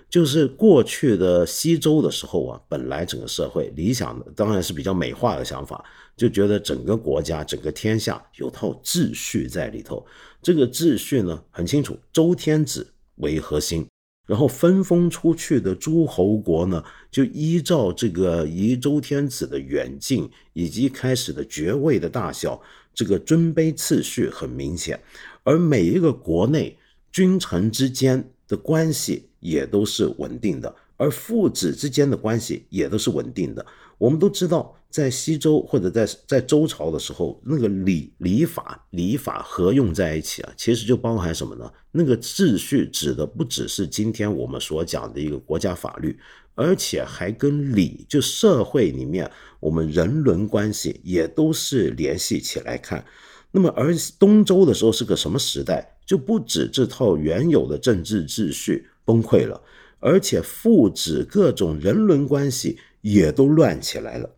[0.09, 5.85] 就是过去的西周的时候啊，本来整个社会理想的当然是比较美化的想法，
[6.17, 10.05] 就觉得整个国家、整个天下有套秩序在里头。
[10.41, 13.87] 这个秩序呢，很清楚，周天子为核心。
[14.27, 22.61] 然后分封出去的诸侯国呢，就依照这个宜周天子的远近以及开始的爵位的大小，
[22.93, 25.01] 这个尊卑次序很明显。
[25.45, 26.77] 而每一个国内
[27.13, 33.65] 君臣之间的关系也都是稳定的，而父子之间的关系也都是稳定的。
[33.99, 34.75] 我们都知道。
[34.89, 41.71] 在西周或者在在周朝的时候，那个礼礼法礼法合用在一起啊，其实就包含什么呢？
[41.93, 46.19] 那个秩序指的不只是今天我们所讲的一个国家法律，
[46.55, 49.31] 而且还跟礼就社会里面
[49.61, 53.05] 我们人伦关系也都是联系起来看。
[53.51, 55.99] 那么而东周的时候是个什么时代？
[56.07, 59.61] 就不止这套原有的政治秩序崩溃了，
[59.99, 64.29] 而且父子各种人伦关系也都乱起来了。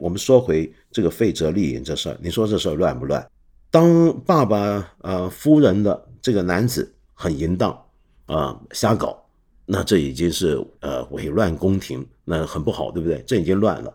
[0.00, 3.30] 我们说回这个废则立隐这事儿，你说这事儿乱不乱？
[3.70, 7.78] 当爸爸呃夫人的这个男子很淫荡
[8.24, 9.22] 啊瞎搞，
[9.66, 13.22] 那这已经是呃伪乱宫廷，那很不好，对不对？
[13.26, 13.94] 这已经乱了。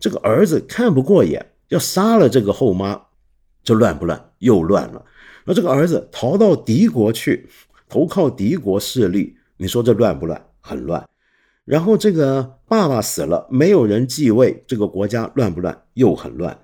[0.00, 2.98] 这个儿子看不过眼，要杀了这个后妈，
[3.62, 4.32] 这乱不乱？
[4.38, 5.04] 又乱了。
[5.44, 7.46] 那这个儿子逃到敌国去，
[7.86, 10.42] 投靠敌国势力，你说这乱不乱？
[10.60, 11.06] 很乱。
[11.66, 15.82] 然后这个爸爸死了，没有人继位，这个国家乱不乱？
[15.94, 16.56] 又很乱。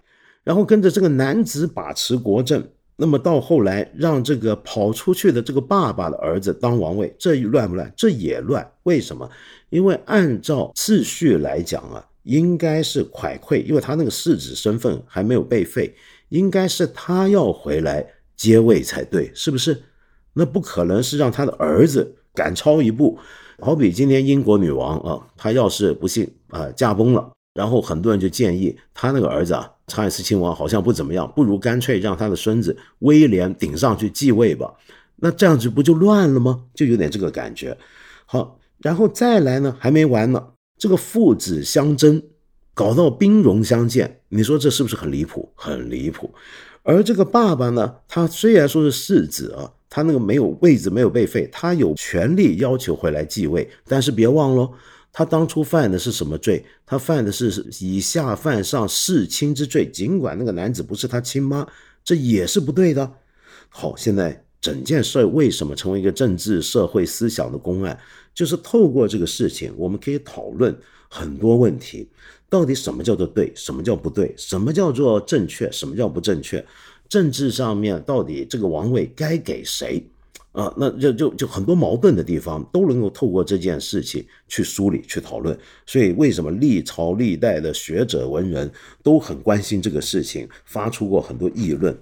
[0.42, 2.62] 然后跟着这个男子把持国政，
[2.96, 7.90] 那么到后来让这个跑出去的这个爸爸的儿子当王位，这乱不乱？
[7.96, 8.70] 这也乱。
[8.82, 9.28] 为什么？
[9.70, 15.94] 因为按照次序来讲啊，应该是蒯聩，因为他那个世子身份还没有被废，
[16.28, 19.82] 应该是他要回来接位才对，是不是？
[20.34, 23.18] 那不可能是让他的儿子赶超一步。
[23.60, 34.74] 好比今天英国女王啊，她要是不幸啊驾崩了，然后很多人就建议她那个儿子啊，查尔斯亲王好像不怎么样，不如干脆让他的孙子威廉顶上去继位吧。
[35.16, 36.64] 那这样子不就乱了吗？
[36.74, 37.76] 就有点这个感觉。
[38.26, 40.44] 好，然后再来呢，还没完呢，
[40.76, 42.20] 这个父子相争，
[42.74, 45.52] 搞到兵戎相见，你说这是不是很离谱？
[45.54, 46.34] 很离谱。
[46.82, 49.72] 而这个爸爸呢，他虽然说是世子啊。
[49.94, 53.70] 他那个没有位置，没有被废，他有权利要求回来继位。
[53.86, 54.68] 但是别忘了，
[55.12, 56.64] 他当初犯的是什么罪？
[56.84, 59.88] 他犯的是以下犯上弑亲之罪。
[59.88, 61.64] 尽管那个男子不是他亲妈，
[62.02, 63.08] 这也是不对的。
[63.68, 67.96] 好，现在整件事为什么成为一个政治社会思想的公案？
[68.34, 70.76] 就是透过这个事情，我们可以讨论
[71.08, 72.10] 很多问题：
[72.50, 74.34] 到底什么叫做对，什么叫不对？
[74.36, 76.66] 什么叫做正确，什么叫不正确？
[77.08, 80.04] 政治上面到底这个王位该给谁
[80.52, 80.72] 啊？
[80.76, 85.56] 那就就就很多矛盾的地方都能够透过这件事情去梳理、去讨论。
[85.86, 88.70] 所以为什么历朝历代的学者文人
[89.02, 91.96] 都很关心这个事情，发出过很多议论？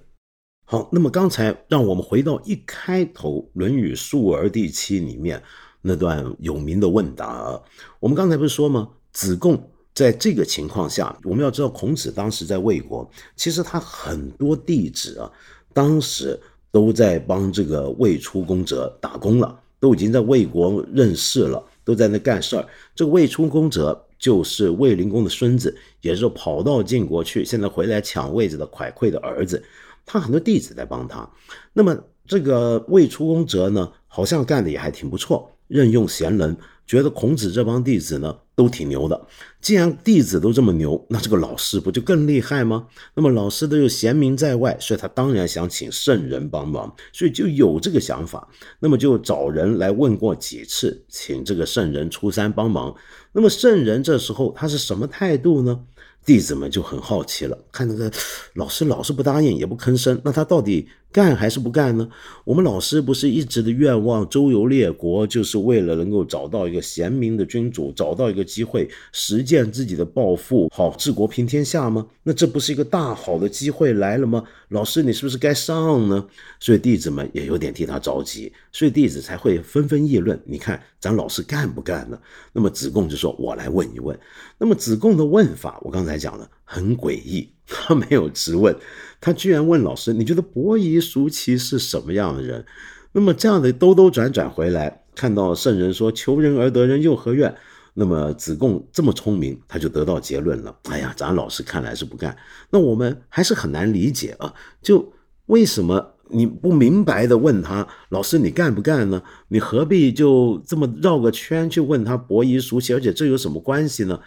[0.65, 5.43] 好，那么刚才让我们回到一开头《论语述而第七》里面
[5.83, 7.61] 那段有名的问答。
[8.01, 8.89] 我们刚才不是说吗？
[9.13, 9.71] 子贡。
[9.95, 15.31] 在这个情况下，我们要知道，孔子当时在魏国，其实他很多弟子啊，
[15.75, 16.39] 当时
[16.71, 22.67] 都在帮这个魏出公者打工了，都已经在魏国任事了，都在那干事儿。
[22.95, 29.63] 这个魏出公者就是卫灵公的孙子，也是跑到晋国去，现在回来抢位置的蒯聩的儿子。
[30.07, 31.29] 他很多弟子在帮他。
[31.75, 36.57] 那么这个魏出公哲呢，好像干的也还挺不错，任用贤人。
[36.87, 39.27] 觉得孔子这帮弟子呢都挺牛的，
[39.61, 42.87] 既然弟子都这么牛，那这个老师不就更厉害吗？
[43.15, 48.47] 那么老师都有贤明在外，所以他当然想请圣人帮忙，所以就有这个想法。
[48.81, 52.95] 那么就找人来问过几次，请这个圣人出山帮忙。
[53.33, 55.81] 那么圣人这时候他是什么态度呢？
[56.25, 58.13] 弟子们就很好奇了，看那个
[58.55, 62.09] 老师老是不答应，也不吭声，那他到底干还是不干呢？
[62.45, 72.07] 我们老师不是一直的愿望周游列国，就是为了能够找到一个贤明的君主，找到一个机会实践自己的抱负，好治国平天下吗？
[72.23, 74.43] 那这不是一个大好的机会来了吗？
[74.71, 76.27] 老师，你是不是该上呢？
[76.59, 80.41] 所以弟子们也有点替他着急，所以弟子才会纷纷议论。
[80.47, 82.19] 你看咱老师干不干呢？
[82.53, 84.19] 那么子贡就说：“我来问一问。”
[84.57, 87.53] 那么子贡的问法，我刚才讲了，很诡异。
[87.67, 88.75] 他没有直问，
[89.21, 92.65] 他居然问老师：“你觉得伯夷叔齐是什么样的人？”
[93.13, 97.55] 那么这样的兜兜转转回来，看到圣人说：“求人而得人，又何怨？”
[97.95, 100.75] 那么子贡这么聪明，他就得到结论了。
[100.85, 102.35] 哎呀，咱老师看来是不干。
[102.71, 105.13] 那我们还是很难理解啊，就
[105.47, 109.23] 为什么你不明白的问他，老师你干不干呢？
[109.49, 112.95] 你何必就这么绕个圈去问他伯夷叔齐？
[112.95, 114.21] 而且这有什么关系呢？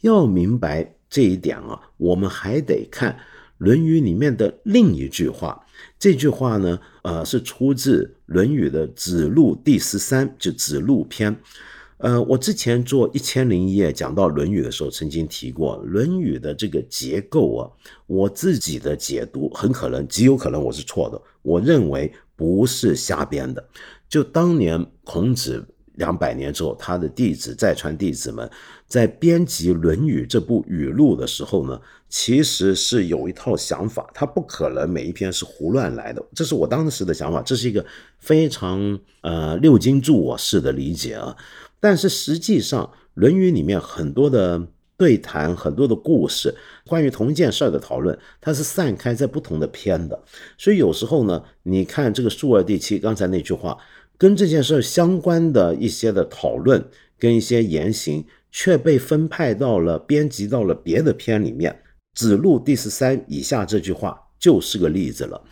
[0.00, 3.12] 要明白这一点啊，我们还得看
[3.58, 5.62] 《论语》里面的另一句话。
[5.98, 11.36] 这句话呢，呃，是出自《论语》的子路第十三，就子路篇。
[11.98, 17.70] 呃，我之前做一千零一夜讲到《论语》的时候，曾经提过《论语》的这个结构啊，
[18.06, 21.20] 我自己的解读很可能极有可能我是错的。
[21.42, 23.62] 我认为不是瞎编的，
[24.08, 25.62] 就当年孔子。
[25.96, 28.50] 两百年之后，他的弟子再传弟子们
[28.92, 36.22] 在编辑《论语》这部语录的时候呢，其实是有一套想法，他不可能每一篇是胡乱来的。
[36.34, 37.82] 这是我当时的想法，这是一个
[38.18, 41.34] 非常呃六经注我式的理解啊。
[41.80, 46.54] 但是实际上，《论语》里面很多的对谈、很多的故事，
[46.86, 50.22] 关于同一件事的讨论，它是散开在不同的篇的。
[50.58, 53.78] 所以有时候呢，你看这个述二第七，刚才那句话。
[54.18, 56.84] 跟这件事相关的一些的讨论
[57.18, 61.76] 跟一些言行，却被分派到了编辑到了别的篇里面。
[62.14, 65.42] 子路第十三以下这句话就是个例子了。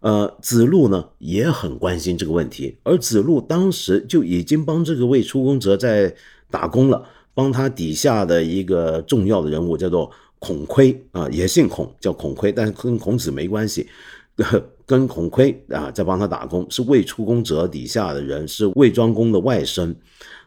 [0.00, 6.14] 呃，子路呢也很关心这个问题，而子路当时就已经帮这个魏出公者在
[6.50, 13.86] 打工了，帮他底下的一个重要的人物叫做孔亏啊，也姓孔，叫孔亏，但是跟孔子没关系。
[14.86, 19.94] 跟孔亏啊，在帮他打工，是魏出公者底下的人，是魏庄公的外甥，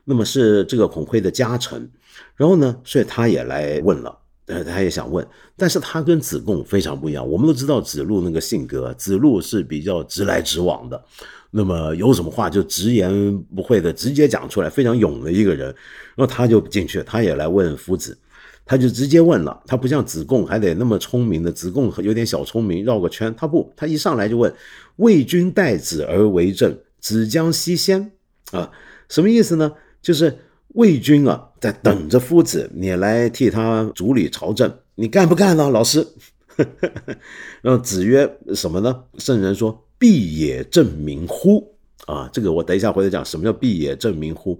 [0.05, 1.89] 那么是这个孔亏的家臣。
[2.35, 7.27] 然后呢，所以他也来问了，呃，他也想问，但是他跟子贡非常不一样。
[7.27, 11.03] 我们都知道子路那个性格，子路是比较直来直往的，
[11.51, 15.67] 那么有什么话就直言不讳的直接讲出来，非常勇的一个人。
[16.15, 18.17] 然后他就进去，他也来问夫子。
[18.65, 23.33] 他就直接问了，他不像子贡还得那么聪明的，子贡有点小聪明，绕个圈。
[23.35, 24.53] 他不，他一上来就问
[24.95, 28.13] ：“魏君待子而为政，子将西先。”
[28.53, 28.71] 啊，
[29.09, 29.73] 什么意思呢？
[30.03, 30.37] 就是
[30.75, 35.67] 魏君啊，在等着夫子你来替他主理朝政，你干不干呢？
[35.71, 36.07] 老师。
[37.63, 41.73] 然后子曰：“什么呢？”圣人说：“必也正名乎？”
[42.05, 44.59] 啊，这个我等一下回头讲，什么叫“必也正名乎”？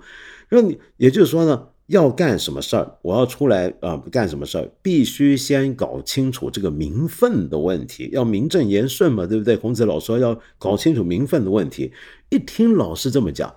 [0.50, 1.68] 然后你也就是说呢？
[1.88, 4.02] 要干什么事儿，我要出来啊！
[4.10, 9.58] 干什么事儿，必须先搞清楚这个名分的问题，要名正言顺嘛，对不对？
[9.58, 11.92] 孔子老说要搞清楚名分的问题。
[12.30, 13.54] 一听老师这么讲，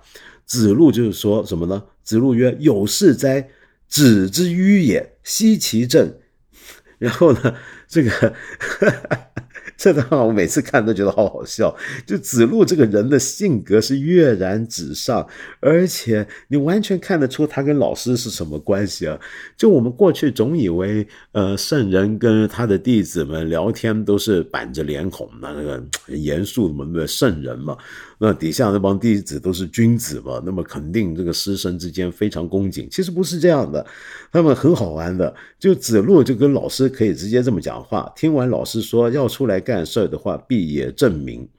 [0.47, 1.83] 子路就是说什么呢？
[2.03, 3.49] 子路曰：“有事哉，
[3.87, 6.17] 子之迂也，奚其政？”
[6.97, 7.53] 然后呢，
[7.87, 8.33] 这个。
[9.79, 11.73] 这段话我每次看都觉得好好笑。
[12.05, 15.25] 就子路这个人的性格是跃然纸上，
[15.59, 19.19] 而且你完全看得出他跟老师是什么关系啊？
[19.55, 27.77] 就我们过去总以为，呃，圣人跟他的弟子们聊天都是板着脸孔，那个严肃么的圣人嘛。
[28.19, 32.89] 那底下那帮弟子都是君子嘛，那么肯定这个师生之间非常恭敬。
[32.89, 33.85] 其实不是这样的，
[34.31, 35.31] 他们很好玩的。
[35.59, 41.49] 就子路就跟老师可以直接这么讲话，听完老师说要出来干事的话，必也证明。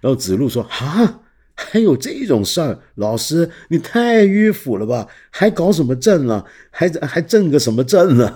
[0.00, 1.22] 然后子路说：“啊，
[1.56, 2.78] 还有这种事儿？
[2.94, 5.08] 老师你太迂腐了吧？
[5.30, 6.44] 还搞什么证啊？
[6.70, 8.32] 还还证个什么证呢？”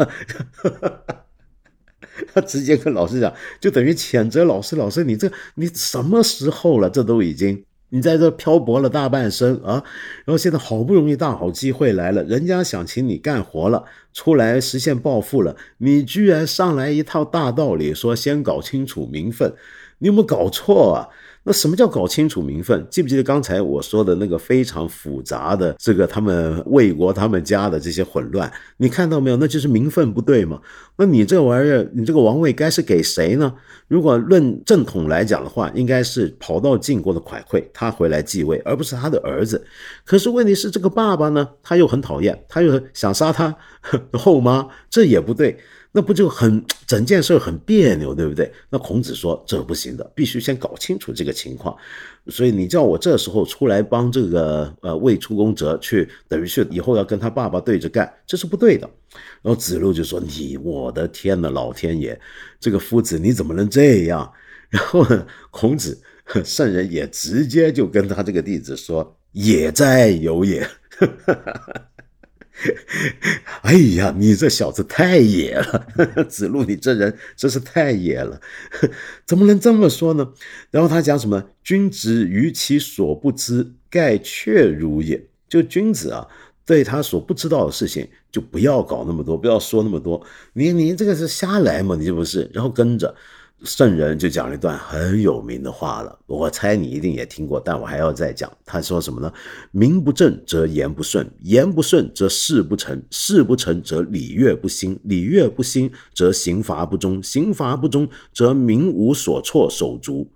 [2.35, 6.91] 他直接跟老师讲，就等于谴责老师：“老师，你这你什么时候了？
[6.91, 9.85] 这都已经。”你在这漂泊了大半生啊，
[10.25, 19.55] 然后现在好不容易大好机会来了，人家想请你干活了，出来实现暴富了，你居然上来一套大道理，说先搞清楚名分，
[19.99, 21.09] 你有没有搞错啊？
[21.51, 22.87] 那什么叫搞清楚名分？
[22.89, 28.49] 记不记得刚才我说的那个非常复杂的这个他们魏国他们家的这些混乱？
[28.77, 29.37] 你看到没有？
[29.37, 30.61] 那就是名分不对嘛。
[30.95, 33.53] 那你这玩意儿，你这个王位该是给谁呢？
[33.89, 39.67] 如果论正统来讲的话，应该是跑到晋国的蒯聩他回来继位，而不是他的儿子。
[40.05, 43.53] 可是问题是，这个爸爸呢，他又很讨厌，他又想杀他
[44.15, 45.59] 后妈，这也不对。
[45.93, 48.53] 那不就很整件事很别扭，对不对？
[48.69, 51.77] 那孔子说这不行的，必须先搞清楚这个情况。
[52.29, 58.89] 所以你叫我这时候出来帮这个呃魏出公者去，等于是以后要跟他爸爸对着干，这是不对的。
[59.43, 62.19] 然后子路就说：“你我的天呐，老天爷，
[62.61, 64.33] 这个夫子你怎么能这样？”
[64.71, 66.01] 然后呢，孔子
[66.45, 70.65] 圣人也直接就跟他这个弟子说：“也在有也。”
[73.63, 75.87] 哎呀，你这小子太野了！
[76.29, 78.41] 子路，你这人真是太野了，
[79.27, 80.33] 怎么能这么说呢？
[80.71, 81.43] 然后他讲什么？
[81.63, 85.27] 君子于其所不知，盖确如也。
[85.49, 86.27] 就君子啊，
[86.65, 90.25] 对他所不知道的事情，就不要搞那么多，不要说那么多。
[90.53, 91.97] 你你这个是瞎来嘛？
[91.97, 92.49] 你这不是？
[92.53, 93.15] 然后跟着。
[93.63, 98.51] 圣人就讲了一段很有名的话了，我猜你一定也听过，但我还要再讲。
[98.65, 99.31] 他说什么呢？
[99.71, 110.31] 名不正则言不顺，言不顺则事不成，事不成则礼乐不兴，礼乐不兴则刑罚不忠，刑罚不忠则民无所措手足。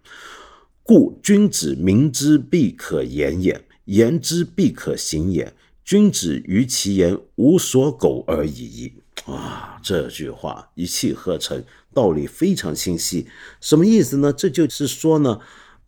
[0.83, 5.55] 故君子明之必可言也，言之必可行也。
[5.83, 8.93] 君子于其言无所苟而已矣。
[9.27, 11.65] 啊，这句话一气呵成。
[11.95, 13.29] 道理非常清晰，
[13.61, 14.33] 什么意思呢？
[14.33, 15.39] 这就是说呢，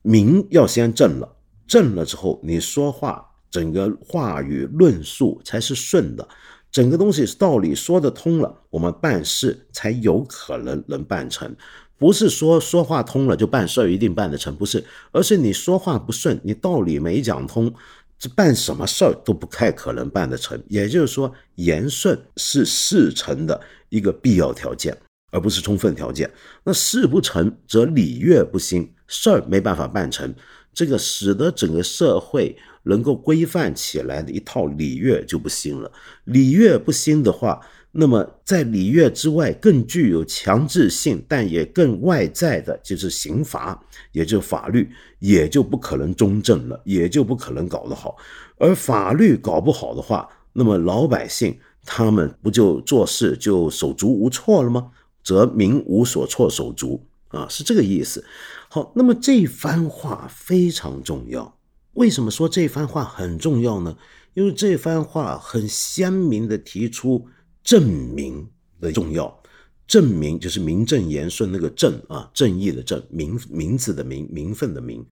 [0.02, 6.28] 名要先正了，正了之后，你说话整个话语论述才是顺的，
[6.70, 11.56] 整个东西道理说得通了，我们办事才有可能能办成。
[11.98, 17.74] 不是说说话通了就办事一定办得成，不是，而是你说话不顺，你道理没讲通，
[18.18, 20.62] 这办什么事儿都不太可能办得成。
[20.68, 24.96] 也就是说，言顺是事成的一个必要条件。
[25.32, 26.30] 而不是充分条件。
[26.64, 30.32] 那事不成则礼乐不兴，事儿没办法办成，
[30.72, 35.92] 这个使得整个社会能够规范起来的一套礼乐就不兴了。
[36.24, 37.60] 礼乐不兴的话，
[37.98, 43.82] 那么在礼乐之外更具有强制性，但也更外在的就是刑罚，
[44.12, 48.16] 也就法律，也就不可能中正了，也就不可能搞得好。
[48.58, 54.90] 而法律搞不好的话，那么老百姓他们不就做事就手足无措了吗？
[55.24, 58.24] 则民无所措手足啊，是这个意思。
[58.68, 61.56] 好，那么这番话非常重要。
[61.94, 63.96] 为什么说这番话很重要呢？
[64.34, 67.26] 因为这番话很鲜明的提出
[67.66, 68.48] 证明
[68.80, 69.42] 的重要。
[69.86, 75.04] 证明就是名正言顺那个正啊，正义的正，名名字的名，名分的名。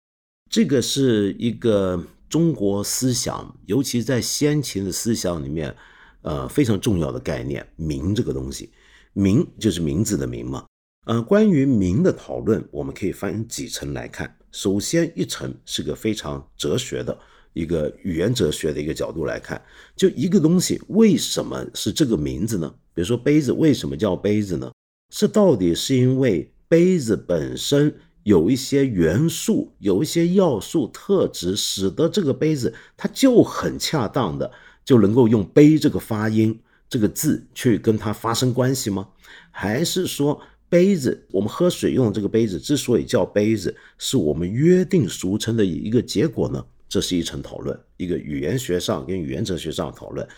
[0.50, 5.74] 这个是一个中国思想，尤其在先秦的思想里面，
[6.22, 8.70] 呃，非常重要的概念，名这个东西。
[9.14, 10.66] 名就是名字的名嘛，
[11.04, 14.38] 呃，关于名的讨论，我们可以分几层来看。
[14.50, 17.18] 首先一层是个非常哲学的
[17.52, 19.60] 一个语言哲学的一个角度来看，
[19.94, 22.74] 就一个东西为什么是这个名字呢？
[22.94, 24.70] 比如说杯子为什么叫杯子呢？
[25.10, 34.50] 这到底是因为杯子本身有一些元素、有一些要素特质，使得这个杯子它就很恰当的
[34.84, 36.58] 就能够用杯这个发音。
[36.88, 39.08] 这个字去跟它发生关系吗？
[39.50, 40.38] 还是说
[40.68, 46.62] 杯子，我们喝水用的这个杯子之所以叫杯子，是我们约定俗称的一个结果呢？
[46.92, 50.28] 这是一层讨论，一个语言学上跟语言哲学上讨论。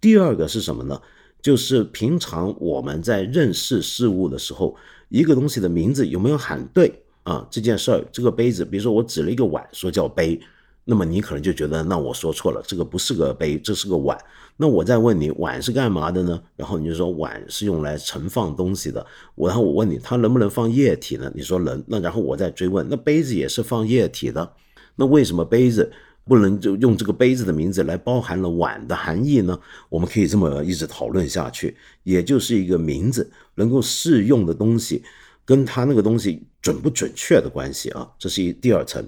[0.00, 1.00] 第二个是什么呢？
[1.40, 4.76] 就是平常我们在认识事物的时候，
[5.08, 6.92] 一个东西的名字有没有喊对
[7.22, 7.46] 啊？
[7.48, 10.40] 这件事儿，这个杯子，比如说我指了一个碗，说叫杯。
[10.84, 14.18] 那么你可能就觉得，那我说错了，这个不是个杯，这是个碗。
[14.56, 16.42] 那我再问你，碗是干嘛的呢？
[16.56, 19.06] 然后你就说碗是用来盛放东西的。
[19.36, 21.30] 我然后我问你，它能不能放液体呢？
[21.36, 21.80] 你说能。
[21.86, 24.52] 那然后我再追问，那杯子也是放液体的，
[25.00, 25.90] 那为什么杯子
[26.24, 29.58] 不能就用这个杯子的名字来包含了碗的含义呢？
[29.88, 35.02] 我们可以这么一直讨论下去，也就是一个名字能够适用的东西，
[35.44, 38.08] 跟它那个东西准不准确的关系啊。
[38.18, 39.04] 这是一第二层，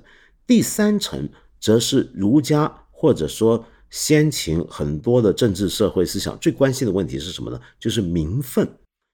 [0.46, 1.28] 第三层。
[1.62, 7.60] 则是儒家或者说先秦很多的政治社会思想最关心的问题是什么呢？
[7.78, 8.68] 就是名分。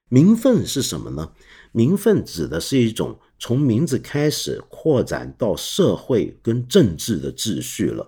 [0.08, 1.30] 名分是什么呢？
[1.72, 8.06] 名分指的是一种从名字开始扩展到社会跟政治的秩序了。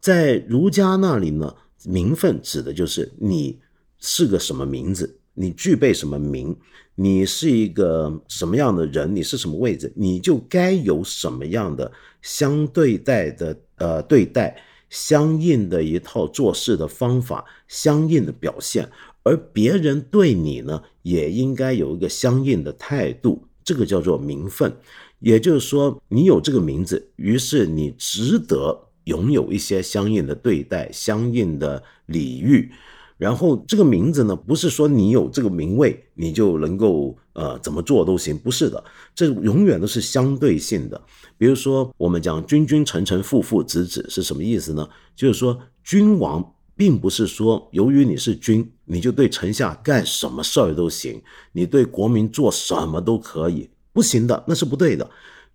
[0.00, 1.54] 在儒家那里呢，
[1.84, 3.58] 名分指的就是你
[3.98, 6.54] 是个什么名字，你具备什么名，
[6.94, 18.88] 你是一个什么样的人，你是什么位置，你就该有什么样的相对待的呃对待，相应的一套做事的方法，相应的表现，
[19.22, 24.76] 而别人对你呢，也应该有一个相应的态度，这个叫做名分。
[25.20, 28.80] 也就是说，你有这个名字，于是你值得。
[29.04, 32.72] 拥有一些相应的对待、相应的礼遇，
[33.18, 38.82] 然后这个名字呢，不是说你有这个名位你就能够呃怎么做都行，不是的，
[39.14, 40.98] 这永远都是相对性的。
[41.36, 44.88] 比如说，我们讲君君臣臣父父子子是什么意思呢？
[45.14, 51.22] 就是说，君王并不是说由于你是君，你就对臣下干什么事儿都行，
[51.52, 55.08] 你对国民做什么都可以，不行的，那是不对的。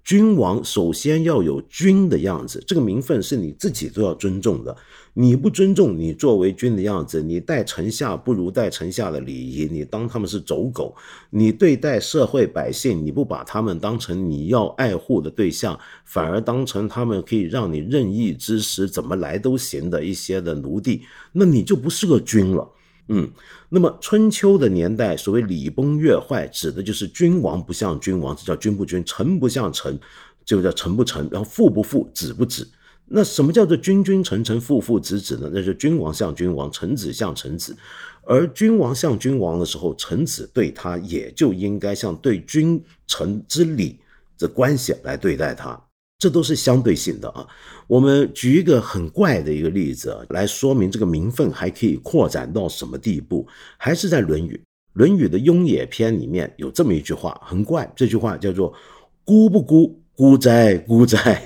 [0.03, 4.75] 君王首先要有君的样子，这个名分是你自己都要尊重的。
[5.13, 10.95] 你不尊重你作为君的样子，你待臣下不如待臣下的礼仪，你当他们是走狗，
[11.29, 21.01] 你对待社会百姓，你不把他们当成你要爱护的对象，反而当成他们可以让你任意之时怎么来都行的一些的奴隶，
[21.33, 22.67] 那你就不是个君了。
[23.11, 23.29] 嗯，
[23.69, 29.99] 那么春秋的年代，所谓礼崩乐坏，指的就是君王不像君王，这叫君不君；臣不像臣，
[30.45, 32.69] 就叫臣不臣；然后父不父，子不子。
[33.07, 35.49] 那什么叫做君君臣臣，父父子子呢？
[35.51, 37.75] 那是君王像君王，臣子像臣子。
[38.21, 43.97] 而君王像君王的时候，臣子对他也就应该像对君臣之礼
[44.37, 45.88] 的关系来对待他。
[46.19, 47.47] 这都是相对性的啊。
[47.87, 53.47] 我们举一个很怪的一个例子来说明这个名分还可以扩展到什么地步。
[53.77, 54.53] 还是在《论语》，
[54.93, 57.91] 《论语》的《雍也篇》里面有这么一句话，很怪。
[57.95, 58.71] 这句话叫做
[59.25, 61.41] “孤不孤，孤哉，孤哉”。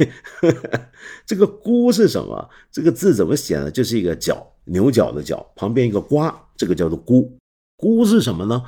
[1.26, 2.49] 这个“孤”是什么？
[2.71, 3.69] 这个字怎么写呢？
[3.69, 7.32] 就是一个角，牛角的角，旁边一个瓜，这个叫做“孤”。
[7.78, 8.63] 孤是什么呢？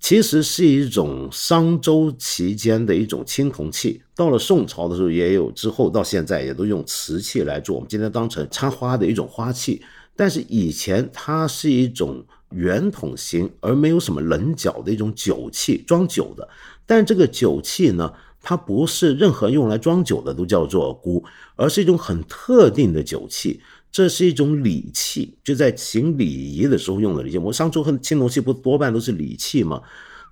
[0.00, 7.74] 其实是一种商周期间的一种青铜器，到了宋朝的时候也有，之后到现在也都用瓷器来做。
[7.74, 9.82] 我们今天当成插花的一种花器，
[10.14, 16.48] 但是以前它是一种圆筒形而没有什么棱角的一种酒器，装酒的。
[16.86, 21.22] 但这个酒器呢，它不是任何用来装酒的都叫做孤，
[21.56, 23.60] 而是一种很特定的酒器。
[23.90, 27.38] 这是一种礼器，就在行礼仪的时候用的礼器。
[27.38, 29.82] 我们商周和青铜器不多半都是礼器吗？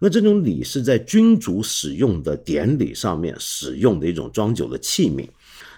[0.00, 5.26] 那这种礼是在君主使用的典礼上面使用的一种装酒的器皿。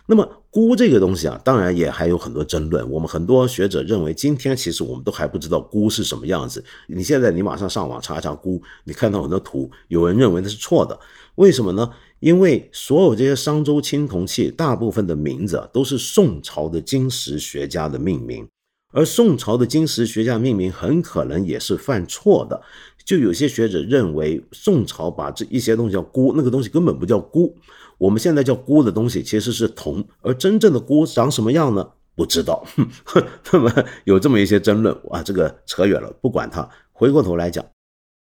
[0.07, 2.91] 那么菇这个东西啊，当然也还有很多争论。
[2.91, 6.65] 我们很多学者认为，今天其实我们都还不知道菇是什么样子。
[6.89, 10.99] 你现在你马上上网查一查菇，你看到很多图，有人认为那是错的。
[11.37, 11.91] 为什么呢？
[12.21, 18.49] 因为所有这些商周青铜器，大部分的名字都是宋朝的金石学家的命名，
[18.93, 22.61] 而宋朝的金石学家命名很可能也是犯错的。
[23.05, 27.55] 就有些学者认为，宋朝把这一些东西叫钴，那个东西根本不叫钴。
[27.97, 31.89] 我们现在叫钴的东西其实是铜，而真正的钴长什么样呢？
[32.15, 32.65] 不知道。
[33.53, 33.73] 那么
[34.05, 36.69] 有这么一些争论啊，这个扯远了，不管它。
[36.93, 37.65] 回过头来讲，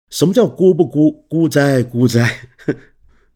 [0.09, 1.25] 什么叫钴不钴？
[1.29, 2.49] 钴哉钴哉。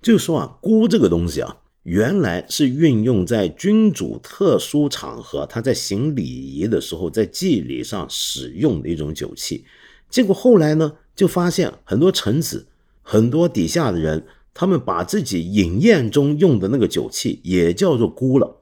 [0.03, 9.65] 就说啊，孤这个东西啊，原来是运用在君主特殊场合，他在行礼仪的时候，在祭礼上使用的一种酒器。
[10.11, 12.67] 结果后来呢，就发现很多臣子、
[13.01, 18.59] 很多底下的人，他们把自己饮宴中用的那个酒器也叫做孤了。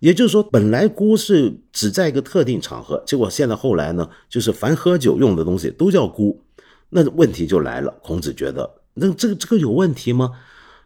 [0.00, 6.42] 也就是说，本来孤是只在一个特定场合，结果现在后来呢，就是凡喝酒用的东西都叫孤。
[6.88, 10.32] 那问题就来了，孔子觉得，那这个这个有问题吗？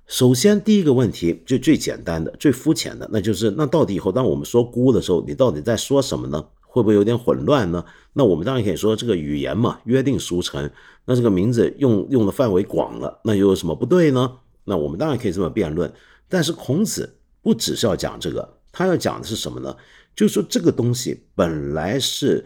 [0.06, 6.44] 首先，第一个问题就最简单的、最肤浅的，那就是那到底以后当我们说“孤”的时候，你到底在说什么呢？
[6.60, 7.82] 会不会有点混乱呢？
[8.12, 10.70] 那我们当然可以说这个语言嘛，约定俗成。
[11.06, 14.30] 那这个名字用用的范围广了，那又有什么不对呢？
[14.64, 15.90] 那我们当然可以这么辩论。
[16.28, 19.74] 但是孔子不只是要讲这个，他要讲的是什么呢？
[20.14, 22.44] 就是说这个东西本来是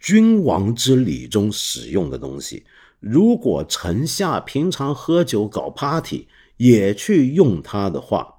[0.00, 2.64] 君王之礼中使用的东西，
[2.98, 6.26] 如果臣下平常喝酒搞 party。
[6.56, 8.34] 也去用它的话，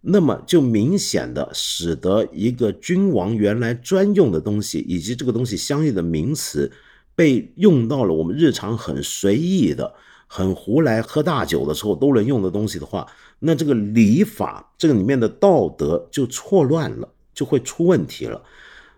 [0.00, 6.70] 那么就明显的使得一个君王原来专用的东西，以及这个东西相应的名词，
[7.14, 9.92] 被用到了我们日常很随意的、
[10.26, 13.06] 很胡来喝大酒的时候都能用的东西的话，
[13.40, 18.42] 那这个礼法这个里面的道德就错乱了，就会出问题了。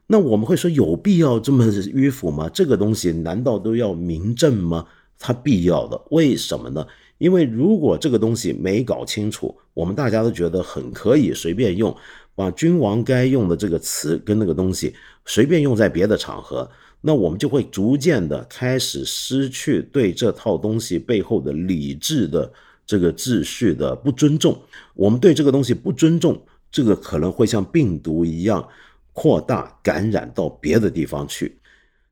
[0.09, 2.49] 那我们会说有必要这么迂腐吗？
[2.53, 4.87] 这个东西难道都要明正吗？
[5.19, 6.87] 它必要的，为什么呢？
[7.23, 11.97] 因为如果这个东西没搞清楚，我们大家都觉得很可以随便用，
[12.35, 14.93] 把君王该用的这个词跟那个东西
[15.25, 16.69] 随便用在别的场合，
[17.01, 22.53] 那我们就会逐渐的开始失去对这套东西背后的理智的
[22.85, 24.61] 这个秩序的不尊重。
[24.93, 28.69] 我们对这个东西不尊重，这个可能会像病毒一样
[29.13, 31.57] 扩大感染到别的地方去。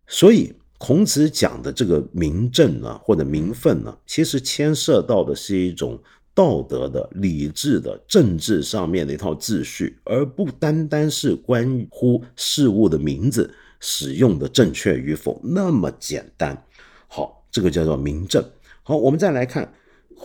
[0.07, 0.55] 所以。
[0.83, 6.03] 孔子讲的这个名正呢，或者名分呢，其实牵涉到的是一种
[6.35, 16.65] 道德的、理智的、政治上面的一套秩序，而不单单是关乎事物的名字使用的正确与否那么简单。
[17.09, 18.43] 好，这个叫做名正。
[18.83, 19.75] 好，我们再来看，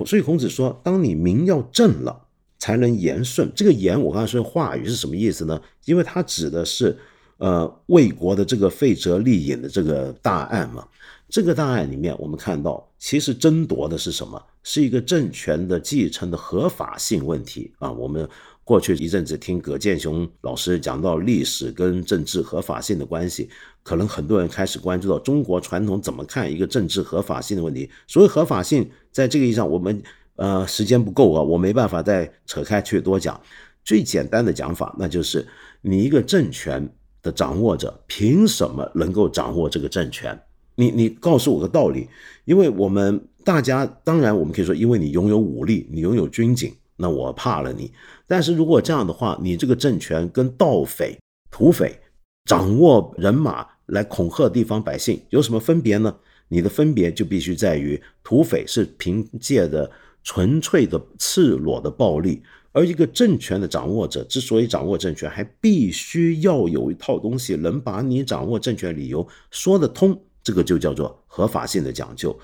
[0.05, 2.27] 所以孔子说，当你名要正了，
[2.59, 3.51] 才能言顺。
[3.53, 5.61] 这个言，我刚才说话语是什么意思呢？
[5.83, 6.97] 因为它指的是。
[7.37, 10.87] 呃，魏国的这个废则立尹的这个大案嘛，
[11.27, 14.41] 这个大案里面，我们看到其实争夺的是什么？
[14.63, 17.91] 是一个政权的继承的合法性问题啊。
[17.91, 18.27] 我们
[18.63, 23.49] 过去一阵子听葛建雄老师讲到历史跟政治合法性的关系，
[23.83, 27.89] 可能很多人开始关注到中国传统怎么看一个政治合法性的问题。
[28.07, 30.01] 所谓合法性，在这个意义上，我们
[30.37, 33.39] 呃时间不够啊，我没办法再扯开去多讲。
[33.83, 35.45] 最简单的讲法，那就是
[35.81, 36.89] 你一个政权。
[37.25, 40.39] 的掌握者凭什么能够掌握这个政权？
[40.75, 42.07] 你你告诉我个道理，
[42.45, 47.91] 因为我们大家当然我们可以说，因为你拥有武力，你拥有军警，那我怕了你。
[48.27, 51.17] 但是如果这样的话，你这个政权跟盗匪、
[51.49, 51.99] 土匪
[52.45, 56.15] 掌握人马来恐吓地方百姓有什么分别呢？
[56.49, 59.89] 你的分别就必须在于，土匪是凭借着
[60.23, 62.43] 纯粹的赤裸的暴力。
[62.75, 72.37] 而一个政权的掌握者之所以掌握政权，还必须要有一套东西能把你掌握政权理由说得通，这个就叫做合法性的讲究。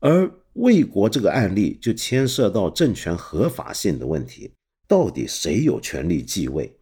[0.00, 4.50] 而魏国这个案例就牵涉到政权合法性的问题，
[4.88, 6.74] 到底谁有权利继位？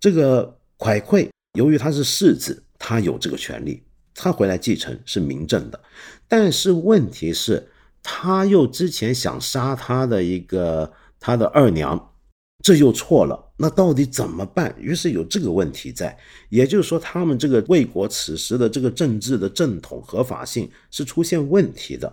[0.00, 3.84] 这个蒯聩由于他是世子，他有这个权利，
[4.16, 5.80] 他回来继承是明正的。
[6.26, 7.68] 但是问题是，
[8.02, 10.92] 他又之前想杀他的一个。
[11.20, 12.12] 他的二娘，
[12.64, 14.74] 这又错了，那到底怎么办？
[14.80, 16.18] 于是有这个问题在，
[16.48, 22.12] 也就是说，他们这个魏国此时的这个政治的正统合法性是出现问题的。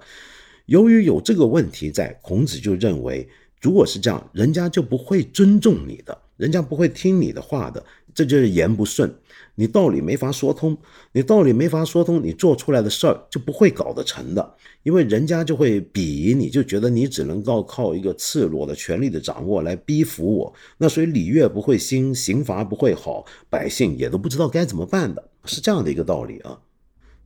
[0.67, 3.27] 由于有这个问题在，孔子就认为，
[3.61, 7.83] 如果是这样，人家就不会尊重你的，人家不会听你的话的，
[8.13, 9.13] 这就是言不顺。
[9.59, 10.77] 你道理没法说通，
[11.13, 26.59] 你道理没法说通，你做出来的事儿就不会搞得成的，因为人家就会鄙夷你，就觉得你只能够靠一个赤裸的权力的掌握来逼服我，那所以礼乐不会兴，刑罚不会好，百姓也都不知道该怎么办的，是这样的一个道理啊。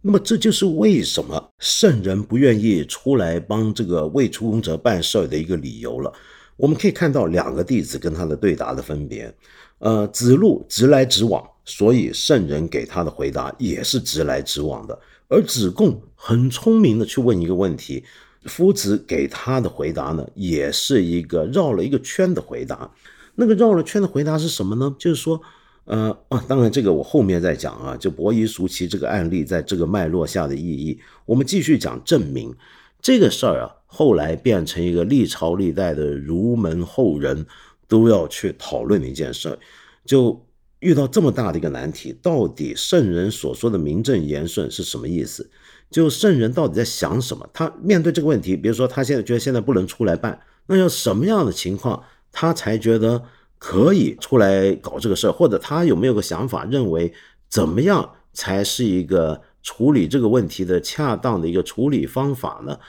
[0.02, 6.14] 那么这就是为什么圣人不愿意出来帮这个未出宫者办事儿的一个理由了。
[6.56, 9.34] 我们可以看到两个弟子跟他的对答的分别，
[9.80, 11.46] 呃，子路直来直往。
[11.64, 18.04] 所以圣人给他的回答也是直来直往的，而子贡很聪明的去问一个问题，
[18.46, 22.92] 夫子给他的回答呢，也是一个绕了一个圈的回答。
[23.36, 24.94] 那个绕了圈的回答是什么呢？
[24.98, 25.40] 就是说，
[25.86, 31.00] 呃啊，当然这个我后面再讲啊，就伯夷叔齐这个案例在这个脉络下的意义。
[31.26, 32.54] 我们继续讲证明
[33.00, 37.46] 这个事儿啊，后来变成一个历朝历代的儒门后人
[37.88, 39.60] 都要去讨论的一件事，
[40.04, 40.44] 就。
[40.82, 45.50] 遇到这么大的一个难题，到底圣人所说的名正言顺是什么意思？
[45.90, 47.50] 就圣人到底在想什么？
[47.54, 53.24] 他面对这个问题，比如说他现在觉得现在不能出来办，那要什么样的情况他才觉得
[53.58, 55.32] 可以出来搞这个事儿？
[55.32, 57.14] 或者他有没有个想法，认为
[57.50, 62.80] 怎么样才是一个处理这个问题的恰当的一个处理方法呢？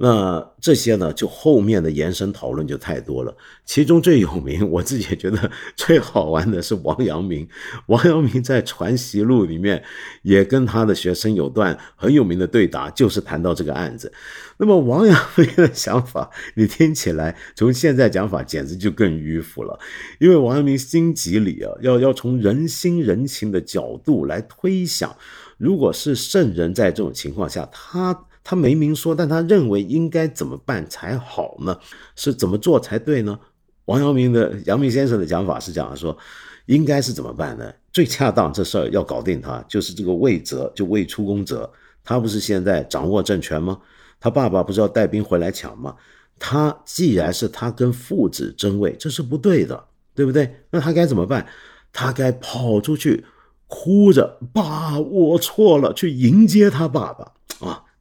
[0.00, 3.36] 那这些呢，就后面的延伸讨论就太多了。
[3.64, 7.48] 其中最有名， 我自己也觉得最好玩的是王阳明。
[7.86, 9.82] 王阳明在《传习录》里面
[10.22, 14.12] 也跟他的学生有段很有名的对答，就是谈到这个案子。
[14.58, 19.76] 那么王阳明的想法，你听起来从现在讲法简直就更迂腐了，
[20.20, 25.16] 因为王阳明心急里啊，要要从人心人情的角度来推想，
[25.58, 28.26] 如果是圣人在这种情况下，他。
[28.48, 31.78] 他没明说，但他认为应该怎么办才好呢？
[32.16, 33.38] 是怎么做才对呢？
[33.84, 36.16] 王阳明的阳明先生的讲法是讲说，
[36.64, 37.70] 应该是怎么办呢？
[37.92, 41.70] 最恰当这事儿要搞定他，就是这个魏哲，就魏出公哲，
[42.02, 43.78] 他不是现在掌握政权吗？
[44.18, 45.94] 他爸爸不是要带兵回来抢吗？
[46.38, 49.84] 他既然是他跟父子争位，这是不对的，
[50.14, 50.64] 对不对？
[50.70, 51.46] 那他该怎么办？
[51.92, 53.26] 他该跑出去，
[53.66, 57.34] 哭着爸，我错了，去迎接他爸爸！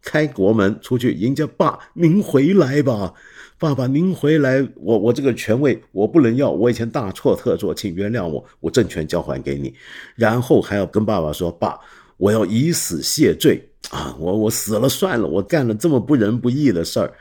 [0.08, 3.14] 开国门出去迎接爸，您回来吧，
[3.60, 9.74] 爸爸您回来，我我这个权位我不能要，我以前大错特错，请原谅我，我政权交还给你，
[10.16, 11.78] 然后还要跟爸爸说，爸，
[12.16, 17.12] 我要以死谢罪啊，我我死了算了，我干了这么不仁不义的事儿，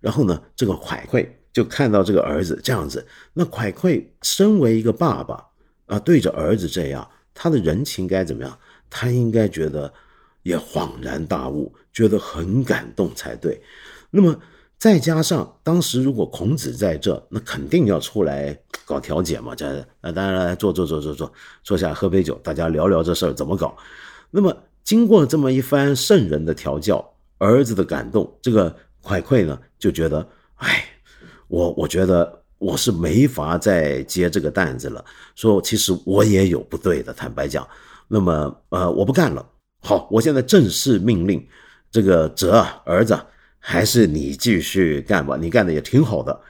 [0.00, 5.44] 然后呢，这个蒯聩就看到这个儿子这样子，那蒯聩身为一个爸爸
[5.84, 8.58] 啊，对着儿子这样，他的人情该怎么样？
[8.88, 9.92] 他应该觉得。
[10.42, 13.60] 也恍然大悟，觉得很感动才对。
[14.10, 14.36] 那么
[14.78, 19.54] 再加上当时如果孔子在这，那肯定要出来搞调解嘛。
[19.54, 21.32] 这啊，当然来坐坐坐坐坐，
[21.62, 23.76] 坐下喝杯酒，大家聊聊这事儿怎么搞。
[24.30, 30.26] 那么经过这么一番圣人的调教，儿子的感动，这个蒯聩呢就觉得，
[30.56, 30.84] 哎，
[31.46, 35.04] 我我觉得我是没法再接这个担子了。
[35.36, 37.66] 说其实我也有不对的，坦白讲。
[38.08, 39.46] 那么呃，我不干了。
[39.84, 41.44] 好，我现在正式命令，
[41.90, 43.18] 这个哲，儿子，
[43.58, 46.40] 还是你继续干吧，你干的也挺好的。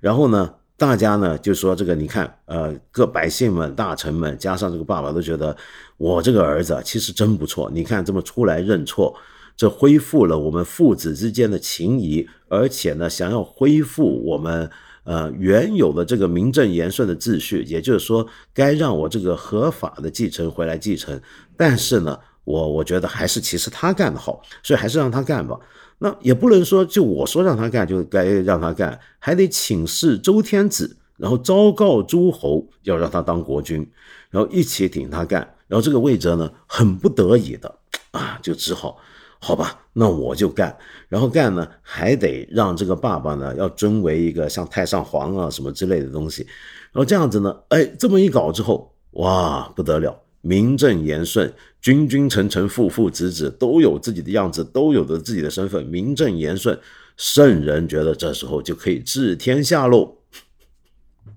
[0.00, 5.56] 然后呢，大家呢就说这个，你看，呃，各百姓们、大臣们，加上这个爸爸都觉得
[5.98, 7.70] 我这个儿子其实真不错。
[7.72, 9.14] 你看这么出来认错，
[9.56, 14.68] 这恢复了我们父子之间的情谊，而且呢，想要恢复我们
[15.04, 21.22] 呃原有的这个名正言顺的秩序，也就是说，该让我这个合法的继承回来继承，
[21.56, 22.18] 但是呢。
[22.44, 25.58] 我我觉得还是其实他干的好，所以还是让他干吧。
[25.98, 33.86] 那也不能说就我说让他干就该让他干，还得请示周天子，然后昭告诸侯要让他当国君，
[34.30, 35.40] 然后一起顶他干。
[35.68, 37.72] 然后这个魏哲呢，很不得已的
[38.12, 38.96] 啊，就只好
[39.38, 40.76] 好吧，那我就干。
[41.08, 46.42] 然后干呢，还得让这个爸爸呢要尊为一个像太上皇啊什么之类的东西。
[46.92, 50.18] 然后这样子呢，哎，这么一搞之后，哇，不得了。
[50.40, 56.78] 名正言顺，君君臣臣，父父子子都有自己的样子，都有着自己的身份，名正言顺。
[57.16, 60.16] 圣人觉得这时候就可以治天下喽。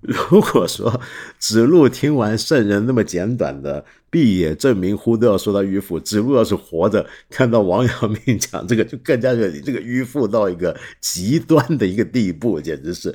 [0.00, 1.00] 如果说
[1.38, 3.84] 子路听完圣人那么简短的
[4.14, 13.12] “闭眼证明乎”都要说他迂腐，子路要是活着看到王阳明讲这个，就更加的这个迂腐到一个极端的一个地步，简直是。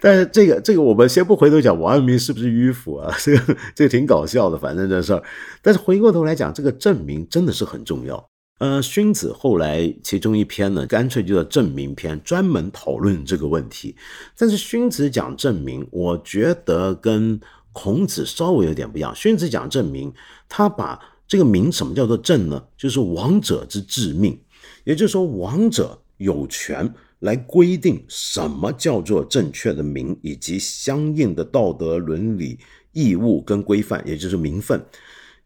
[0.00, 5.20] 但是这个这个我们先不回头讲王阳明是不是迂腐啊， 这个这个挺搞笑的，反正这事儿。
[5.60, 8.30] 但是回过头来讲，这个证明真的是很重要。
[8.58, 13.94] 呃，荀子后来其中一篇呢，干脆就叫证明篇，专门讨论这个问题。
[14.38, 17.38] 但是荀子讲证明，我觉得跟
[17.76, 19.14] 孔子稍微有点不一样。
[19.14, 20.10] 荀子讲证明，
[20.48, 20.98] 他把
[21.28, 22.64] 这个名什么叫做正呢？
[22.74, 24.40] 就是王者之治命，
[24.84, 32.58] 也就是说，王者有权来规定什么叫做正确的名，以及相应的道德伦理
[32.92, 34.82] 义务跟规范，也就是名分，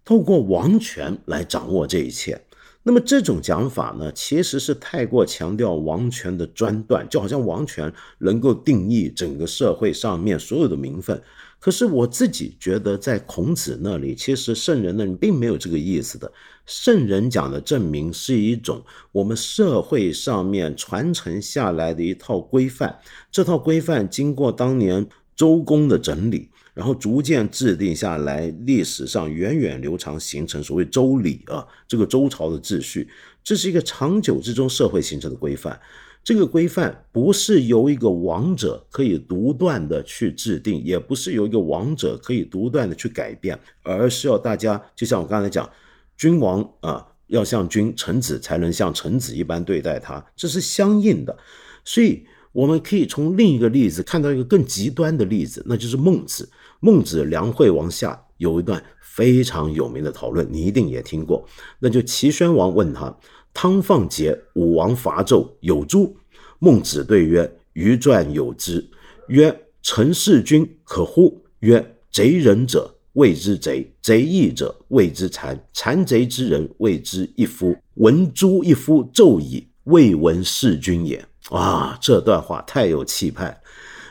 [0.05, 2.41] 透过王权来掌握这一切。
[2.85, 11.21] 那么这种讲法呢，其实是太过强调王权的专断，就好像王权能够定义整个社会上面所有的名分。
[11.61, 16.33] 可是我自己觉得，在孔子那里，其实圣人那里并没有这个意思的。
[16.67, 18.83] 圣人讲的证明是一种
[19.13, 22.99] 我们社会上面传承下来的一套规范，
[23.31, 25.07] 这套规范经过当年
[25.37, 26.49] 周公的整理。
[26.73, 33.07] 然后逐渐制定下来，历史上源远流长，形成所谓周礼啊，这个周朝的秩序，
[33.43, 35.79] 这是一个长久之中社会形成的规范。
[36.23, 45.69] 这个规范不是由一个王者可以独断的去制定，也不是由一个王者可以独断的去改变，而是要大家，就像我刚才讲，
[46.17, 51.37] 君王啊要像君，臣子才能像臣子一般对待他，这是相应的。
[51.85, 56.51] 所以我们可以从另一个例子看到一个更极端的例子，那就是孟子。
[56.81, 61.47] 孟子梁惠王下有一段非常有名的讨论，你一定也听过。
[61.79, 63.15] 那就齐宣王问他
[63.53, 66.17] ：“汤放桀，武王伐纣，有诸？”
[66.61, 68.89] 孟子对曰：“余传有之。”
[69.29, 75.59] 曰：“臣弑君可乎？”曰：“贼人者谓之贼，贼义者谓之残。
[75.73, 77.77] 残贼之人谓之一夫。
[77.95, 83.61] 闻诸一夫纣矣，未闻弑君也。”哇，这段话太有气派！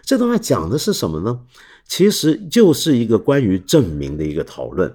[0.04, 1.42] 这段话讲的是什么呢？
[1.88, 4.94] 其实就是一个关于证明的一个讨论。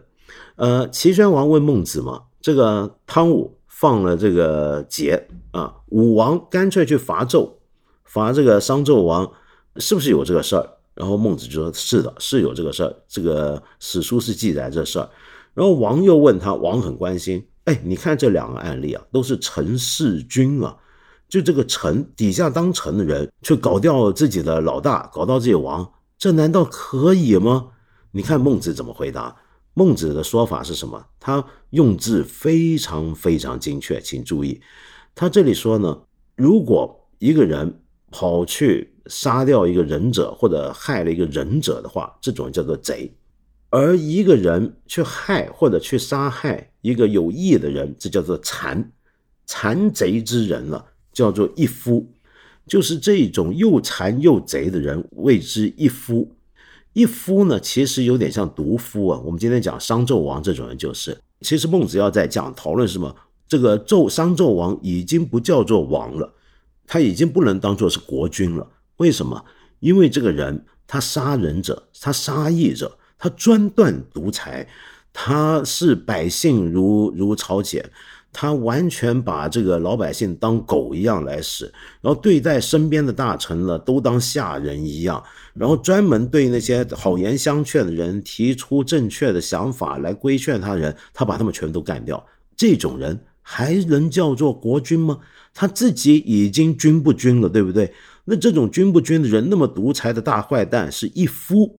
[0.56, 5.20] 呃，齐宣王问孟子嘛，这个汤武放了这个桀
[5.50, 7.50] 啊，武王干脆去伐纣，
[8.04, 9.28] 伐这个商纣王，
[9.78, 10.64] 是不是有这个事儿？
[10.94, 15.10] 然后孟子就说：是的，是有这个事儿，这个史书是记载这事儿。
[15.54, 20.76] 然后王又问他，王很关心，哎，你看这两个案例啊，都是臣弑君啊，
[21.28, 25.92] 就这个臣底下当臣的人去搞掉自己的老大，搞到自己王。
[26.16, 27.70] 这难道可以吗？
[28.12, 29.34] 你看孟子怎么回答？
[29.74, 31.04] 孟子的说法是什么？
[31.18, 34.60] 他用字非常非常精确，请注意，
[35.14, 36.02] 他这里说呢，
[36.36, 43.10] 如果一个人跑去杀掉一个忍者或者害了一个忍者的话，这种叫做贼；
[43.70, 48.92] 而一个人去害或者去杀害一个有义的人，这叫做残。
[49.46, 52.06] 残贼之人了，叫做一夫，
[52.66, 56.30] 就是这种又残又贼的人，谓之一夫。
[56.94, 59.20] 一夫呢，其实有点像毒夫啊。
[59.24, 63.14] 我们今天讲商纣王这种人，就是其实孟子要在讲讨论什么？
[63.46, 66.32] 这个纣商纣王已经不叫做王了，
[66.86, 68.66] 他已经不能当做是国君了。
[68.96, 69.44] 为什么？
[69.80, 74.66] 因为这个人他杀人者，他杀义者，他专断独裁，
[75.12, 77.84] 他视百姓如如朝鲜。
[78.36, 85.22] 他完全把这个老百姓当狗一样来使，然后对待身边的大臣呢，都当下人一样，
[85.54, 92.22] 然后专门对那些好言相劝的人提出正确的想法来规劝他人，他把他们全都干掉。
[92.56, 95.20] 这种人还能叫做国君吗？
[95.54, 97.94] 他自己已经君不君了，对不对？
[98.24, 101.76] 那这种君不君的人，那么独裁的大坏蛋是一夫。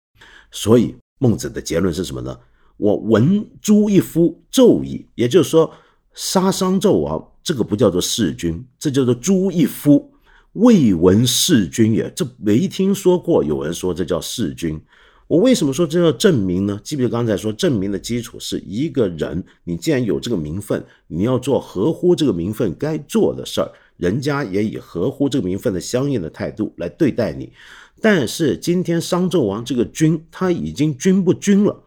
[0.51, 2.39] 所以孟子的结论是什么呢？
[2.77, 5.05] 我闻诛一夫，纣矣。
[5.15, 5.69] 也就是说。
[6.15, 10.11] 杀商纣王，这个不叫做弑君，这叫做诛一夫。
[10.53, 14.81] 未闻弑君也，这没听说过有人说这叫弑君。
[15.27, 16.79] 我为什么说这叫证明呢？
[16.81, 27.51] 记不记得刚才说证明的基础是一个人，你既然有这个名分，你要做合乎这个名分该做的事儿，人家也以合乎这个名分的相应的态度来对待你。
[27.99, 31.83] 但是今天商纣王这个君他已经君不君了，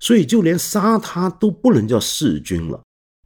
[0.00, 2.80] 所以就连杀他都不能叫弑君了。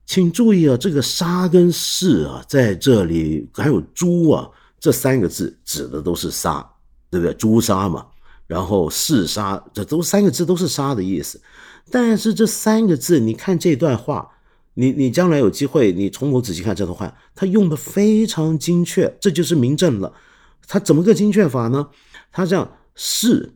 [0.06, 4.48] 请注意啊，这个“杀”跟“弑”啊，在这里还有“诛”啊，
[4.78, 6.64] 这三个字指的都是杀，
[7.10, 7.34] 对不对？
[7.34, 8.06] 诛杀嘛，
[8.46, 11.40] 然后弑杀，这都三个字都是杀的意思。
[11.90, 14.28] 但是这三个字，你看这段话，
[14.74, 20.12] 你你将来有机会，你从头仔细看这段话，它用的非常精确，这就是明证了。
[20.66, 21.88] 它怎么个精确法呢？
[22.30, 23.52] 它这样“弑”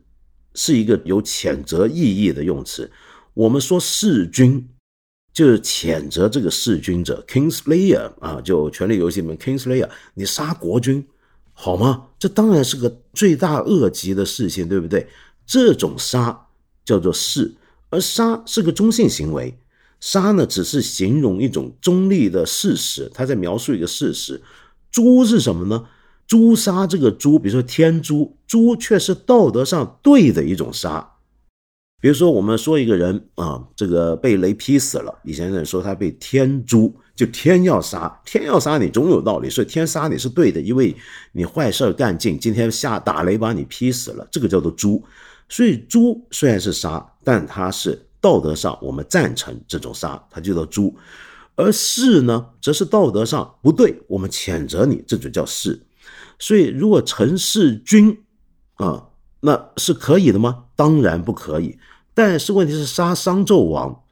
[0.54, 2.90] 是一个有谴责意义的用词，
[3.34, 4.66] 我们说“弑君”。
[5.38, 11.06] 就是谴责这个弑君者，Kingslayer 啊，就《权力游戏》里面 Kingslayer，你杀国君
[11.52, 12.06] 好吗？
[12.18, 15.06] 这当然是个罪大恶极的事情，对不对？
[15.46, 16.46] 这种杀
[16.84, 17.54] 叫做弑，
[17.88, 19.56] 而杀是个中性行为，
[20.00, 24.42] 杀呢只是形容一种中立的事实，他在描述一个事实。
[24.90, 25.86] 诛是什么呢？
[26.26, 31.12] 诛杀这个诛，比如说天诛，诛却是道德上对的一种杀。
[32.00, 35.12] 比如说，我们说一个人啊，这个被雷劈死了。
[35.24, 40.94] 以前人说他被天诛，就天要杀，天要杀你总有道理，所以天杀你是对的，因为
[41.32, 45.02] 你坏事干尽，今天下打雷把你劈死了，这个叫做诛。
[45.48, 50.96] 所以诛虽然是杀，但它是道德上我们赞成这种杀，它就叫诛。
[51.56, 55.82] 而弑呢，则是道德上不对，我们谴责你，这就叫弑。
[56.38, 58.16] 所以如果陈弑君
[58.74, 59.07] 啊。
[59.40, 60.64] 那是可以的吗？
[60.74, 61.78] 当然不可以。
[62.14, 64.02] 但是问题是杀商纣王，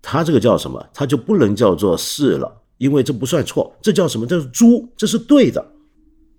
[0.00, 0.88] 他这个叫什么？
[0.94, 3.76] 他就不能叫做是了，因为这不算错。
[3.82, 4.26] 这叫什么？
[4.26, 5.72] 这是诛，这是对的。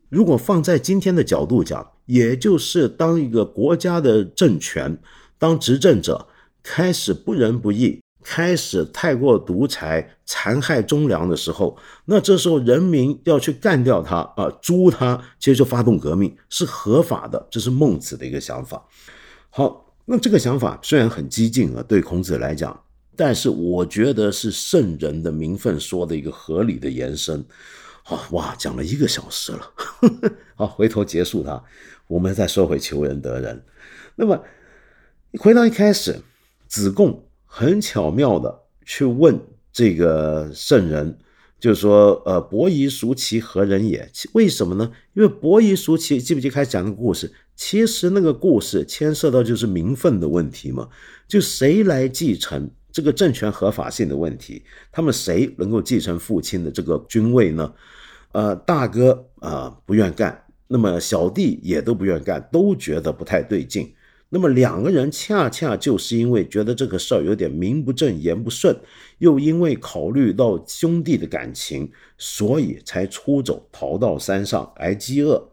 [0.10, 4.98] 如果放在今天的角度讲，也就是当一个国家的政权，
[5.40, 6.28] 当执政者
[6.62, 8.03] 开始不仁不义。
[8.24, 18.84] 开始太过独裁、残害忠良的时候，那这时候人民要去干掉他啊，诛他，其实就发动革命是合法的，这是孟子的一个想法。
[19.50, 22.84] 好，那这个想法虽然很激进啊，对孔子来讲，
[23.16, 27.46] 但是我觉得是圣人的名分说的一个合理的延伸。
[28.04, 29.72] 好哇，讲了一个小时了，
[30.56, 31.64] 好，回头结束它，
[32.08, 33.64] 我们再说回求仁得仁。
[34.16, 34.44] 那么
[35.40, 36.20] 回到一开始，
[36.68, 37.24] 子贡。
[37.56, 39.40] 很巧妙的去问
[39.72, 41.16] 这个圣人，
[41.60, 44.10] 就是说，呃，伯夷叔齐何人也？
[44.32, 44.92] 为什么呢？
[45.14, 47.32] 因为伯夷叔齐，记不记开始讲那个故事？
[47.56, 50.90] 其实那个故事牵涉到就是名分的问题嘛，
[51.28, 57.72] 就谁来继承这个政权合法性的问题，他们谁能够继承父亲的这个君位呢？
[58.32, 63.94] 呃，大哥啊不愿干，那么小弟也都不愿干，都觉得不太对劲。
[64.34, 68.76] 那么两个人恰恰就是因为觉得这个事儿有点名不正言不顺，
[69.20, 75.52] 又因为考虑到兄弟的感情，所以才出走逃到山上挨饥饿。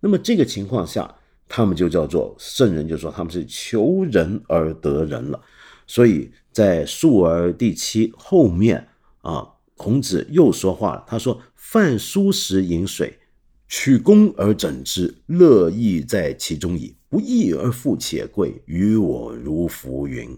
[0.00, 1.14] 那么这个情况下，
[1.46, 5.38] 他们就叫做圣人，就说他们是求仁而得仁了。
[5.86, 8.88] 所以在《述而》第七后面
[9.20, 9.46] 啊，
[9.76, 13.18] 孔子又说话了，他说：“饭疏食饮水，
[13.68, 20.36] 取功而整之，乐亦在其中矣。”不义而富且贵，于我如浮云。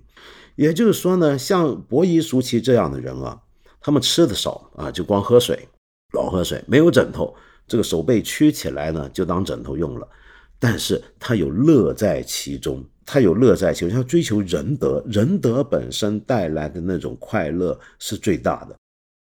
[0.57, 3.41] 也就是说呢，像伯夷叔齐这样的人啊，
[3.81, 5.67] 他们吃的少啊，就光喝水，
[6.13, 7.35] 老喝水，没有枕头，
[7.67, 10.07] 这个手背屈起来呢，就当枕头用了。
[10.59, 18.77] 但是他有乐在其中，他有乐在其中，他追求仁德，仁德本身带来的那种快乐是最大的。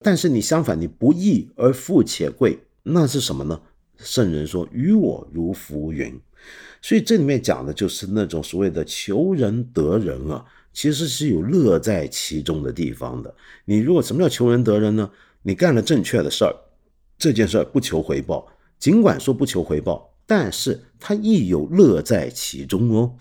[0.06, 3.60] 但是你相反，你不义而富且贵，那是什么呢？
[3.98, 6.16] 圣人说：“与我如浮云。”
[6.82, 13.34] 所以这里面讲的就是那种所谓的求人得人啊，其实是有乐在其中的地方的。
[13.66, 15.10] 你如果什么叫求人得人呢？
[15.44, 16.56] 你干了正确的事儿，
[17.18, 23.16] 这件事儿不求回报，尽管说不求回报，但是他亦有乐在其中哦。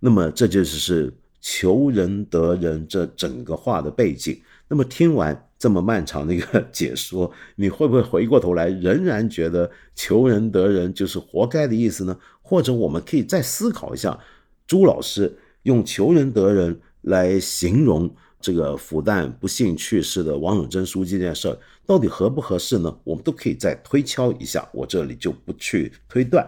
[0.00, 4.38] 那么这就是是求人得人这整个话的背景。
[4.68, 12.18] 那么听完这么漫长的一个 解说，你会不会回过头来仍然觉得求人得人就是活该的意思呢？
[12.40, 14.18] 或者我们可以再思考一下，
[14.66, 18.12] 朱老师用求人得人来形容。
[18.40, 21.56] 这个复旦不幸去世的王永贞书记这件事儿
[21.86, 22.98] 到底合不合适呢？
[23.04, 26.44] 我们都可以再推敲一下，我这里就不去推断。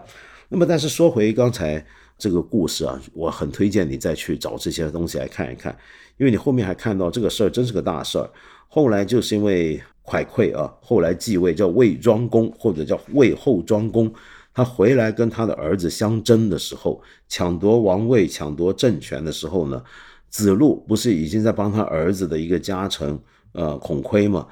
[0.48, 1.86] 那么，但是说回刚才
[2.18, 5.78] 这个故事啊，我很推荐你再去找这些东西来看一看，
[6.16, 8.28] 因为你后面还看到这个事儿真是个大事儿。
[8.74, 14.12] 后来就是因为蒯聩啊，后来继位叫魏庄公或者叫魏后庄公，
[14.52, 19.80] 他回来跟他的儿子相争的时候，抢夺王位、抢夺政权的时候呢？
[20.28, 23.16] 子路不是已经在帮他儿子的一个家臣，
[23.52, 24.44] 呃，孔亏吗？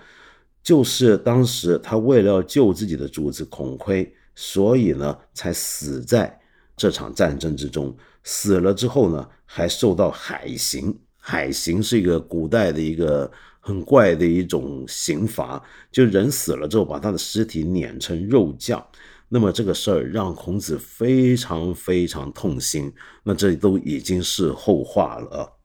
[0.63, 6.39] 就是当时他为了要救自己的主子孔亏，所以呢，才死在
[6.77, 7.93] 这场战争之中。
[8.23, 10.97] 死了之后呢，还受到海刑。
[11.17, 13.29] 海刑是一个古代的一个
[13.65, 18.85] 很怪的一种刑罚，就人死了之后，把他的尸体碾成肉酱。
[19.29, 22.93] 那么这个事儿让孔子非常非常痛心。
[23.23, 25.59] 那这都已经是后话了。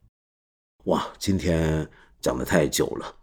[0.86, 1.90] 哇，今天
[2.22, 3.16] 讲的太久了，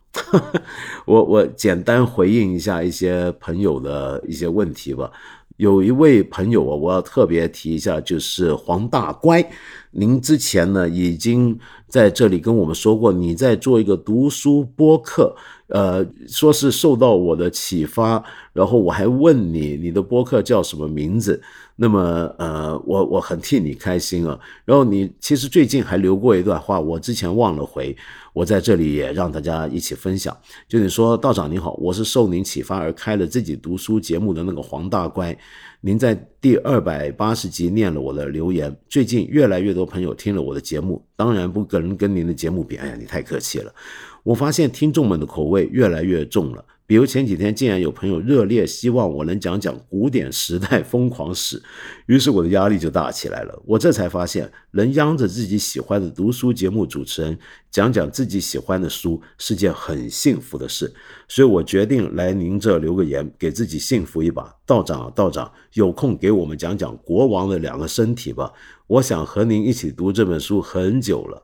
[1.07, 5.11] 我我简单回应一下一些朋友的一些问题吧。
[5.57, 9.45] 有一位朋友啊，我要特别提一下，就是黄大乖，
[9.93, 15.35] 您之前呢已经在这里跟我们说过，你在做一个读书播客。
[15.69, 21.43] 呃，说是受到我的启发，然后我还问你，你的播客叫什么名字？
[21.77, 24.39] 那么，呃，我我很替你开心啊。
[24.65, 27.97] 然后你其实最近还留过一段话，我之前忘了回，
[28.33, 30.37] 我在这里也让大家一起分享。
[30.69, 35.37] 就你说，道长您好，我是受您启发而开了自己读书节目的那个黄大乖。
[35.81, 42.77] 您在第二百八十集念了我的留言，最近越来越多朋友听了我的节目，当然不可能跟您的节目比。
[42.77, 43.75] 哎呀，你太客气了。
[44.23, 46.65] 我发现听众们的口味越来越重了。
[46.87, 51.63] 比如前几天竟然有朋友热烈希望我能讲讲古典时代疯狂史，
[52.07, 53.63] 于是我的压力就大起来了。
[53.65, 57.39] 我这才发现，能央着自己喜欢的读书节目主持人
[57.71, 60.93] 讲讲自己喜欢的书是件很幸福的事，
[61.27, 64.55] 所以我决定来您这留个言，给自己幸福一把。
[64.67, 68.53] 道长啊，道长，有空给我们讲讲国王的两个身体吧。
[68.87, 71.43] 我想和您一起读这本书很久了。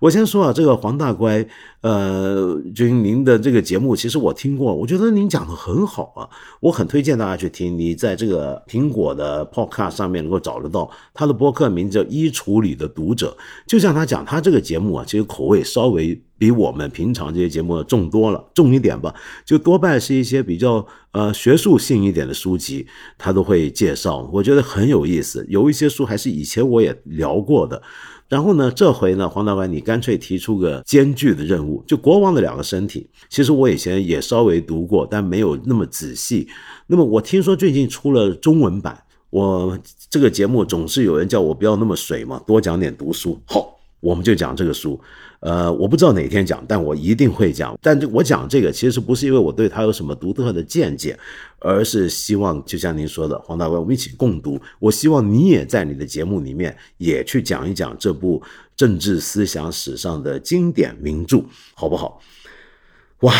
[0.00, 1.46] 我先说啊，这个黄大乖，
[1.82, 6.28] 呃，君，您的这个节目其实我听过，我觉得您讲的很好啊，
[6.60, 7.78] 我很推荐大家去听。
[7.78, 13.36] 你在这个苹果的 Podcast 上面能够找得到他的博客名字叫《衣橱里的读者》，
[13.66, 16.20] 就像他讲，他这个节目啊，其实口味稍微。
[16.40, 19.14] 比我们平常这些节目重多了，重一点吧，
[19.44, 22.86] 就多半是一些比较呃学术性一点的书籍，
[23.18, 25.44] 他都会介绍，我觉得很有意思。
[25.50, 27.82] 有一些书还是以前我也聊过的，
[28.26, 36.48] 然后呢，这回呢，黄大官你干脆提出个艰巨的任务，就《国王的两个身体》，其实我以前也稍微读过，但没有那么仔细。
[36.86, 39.78] 那么我听说最近出了中文版，我
[40.08, 43.38] 这个节目总是有人叫我不要那么水嘛，多讲点读书。
[43.44, 45.00] 好，我们就讲这个书。
[45.40, 47.78] 呃，我不知道哪天讲，但我一定会讲。
[47.80, 51.18] 但我讲这个，其实不是因为我对他有什么独特的见解，
[51.60, 54.60] 而是希望，就像您说的，黄大伟，我们一起共读。
[54.78, 58.42] 我希望你也在你的节目里面也去讲一讲这部
[58.76, 61.42] 政治思想史上的经典名著，
[61.74, 62.20] 好不好？
[63.20, 63.32] 哇！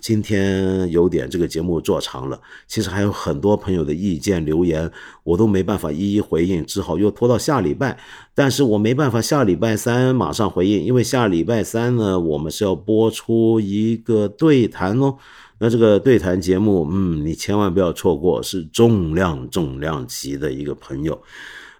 [0.00, 4.90] 今天有点这个节目做长了，其实还有很多朋友的意见留言，
[5.24, 7.98] 我都没办法一一回应，只好又拖到下礼拜。
[8.34, 15.16] 但是我没办法下礼拜三马上回应，因为下礼拜三呢，我们是要播出一个对谈哦。
[15.58, 21.20] 那这个对谈节目，嗯，你千万不要错过，是重量重量级的一个朋友。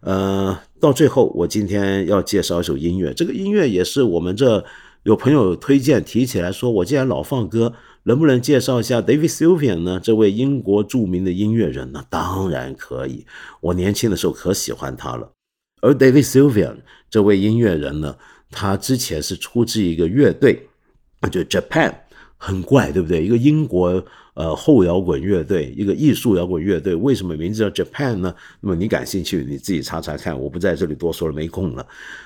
[0.00, 4.64] 呃，到最后，我今天要介绍一首音乐，这个音乐也是我们这
[5.04, 7.72] 有朋友推荐提起来说，我既然老放歌。
[8.08, 10.00] 能不能介绍一下 David Sylvian 呢？
[10.02, 12.02] 这位英国著名的音乐人呢？
[12.08, 13.26] 当然可以，
[13.60, 15.30] 我年轻的时候可喜欢他了。
[15.82, 16.78] 而 David Sylvian
[17.10, 18.16] 这位音乐人呢，
[18.50, 20.66] 他之前是出自一个乐队，
[21.30, 21.92] 就 Japan
[22.38, 23.22] 很怪，对不对？
[23.22, 24.02] 一个英国
[24.38, 28.32] 呃后摇滚乐队，一个艺术摇滚乐队，为什么名字叫 Japan 呢？
[28.60, 31.84] 那么你感兴趣，你自己查查看，我不在这里多说了，没空了。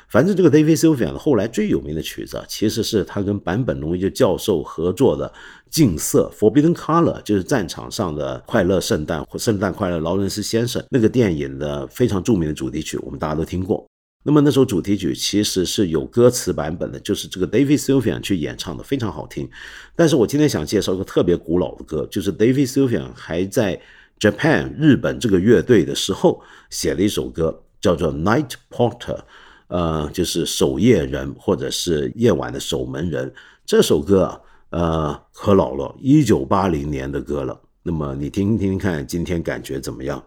[0.09, 5.27] 反正这个 David Sylvian 后来最有名的曲子，其实是他跟坂本龙一教授合作的
[5.71, 13.89] 《禁色》（Forbidden Color），就是战场上的快乐圣诞圣诞快乐，劳伦斯先生那个电影的非常著名的主题曲，我们大家都听过。
[14.25, 19.51] 那么那首主题曲其实是有歌词版本的，就是这个 David Sylvian 去演唱的，非常好听。
[19.97, 23.81] 但是我今天想介绍一个特别古老的歌，就是 David Sylvian 还在
[24.20, 29.18] Japan 日本这个乐队的时候写了一首歌，叫做 Night Porter，
[29.66, 33.33] 呃，就是守夜人或者是夜晚的守门人。
[33.66, 37.61] 这首歌啊，呃，可老了，一九八零年的歌了。
[37.83, 40.23] 那么你听听看，今天感觉怎么样？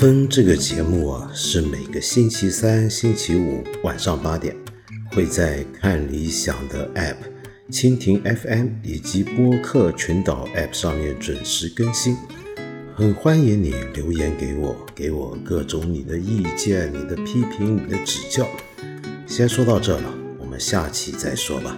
[0.00, 4.56] 分这个节目啊，是每个星期三、星期五晚上八点，
[5.10, 7.16] 会在看理想的 App、
[7.70, 12.16] 蜻蜓 FM 以及播客群岛 App 上面准时更新。
[12.96, 18.48] 很欢迎你留言给我，给我各种你的意见、你的批评、你的指教。
[19.26, 21.76] 先说到这了，我们下期再说吧。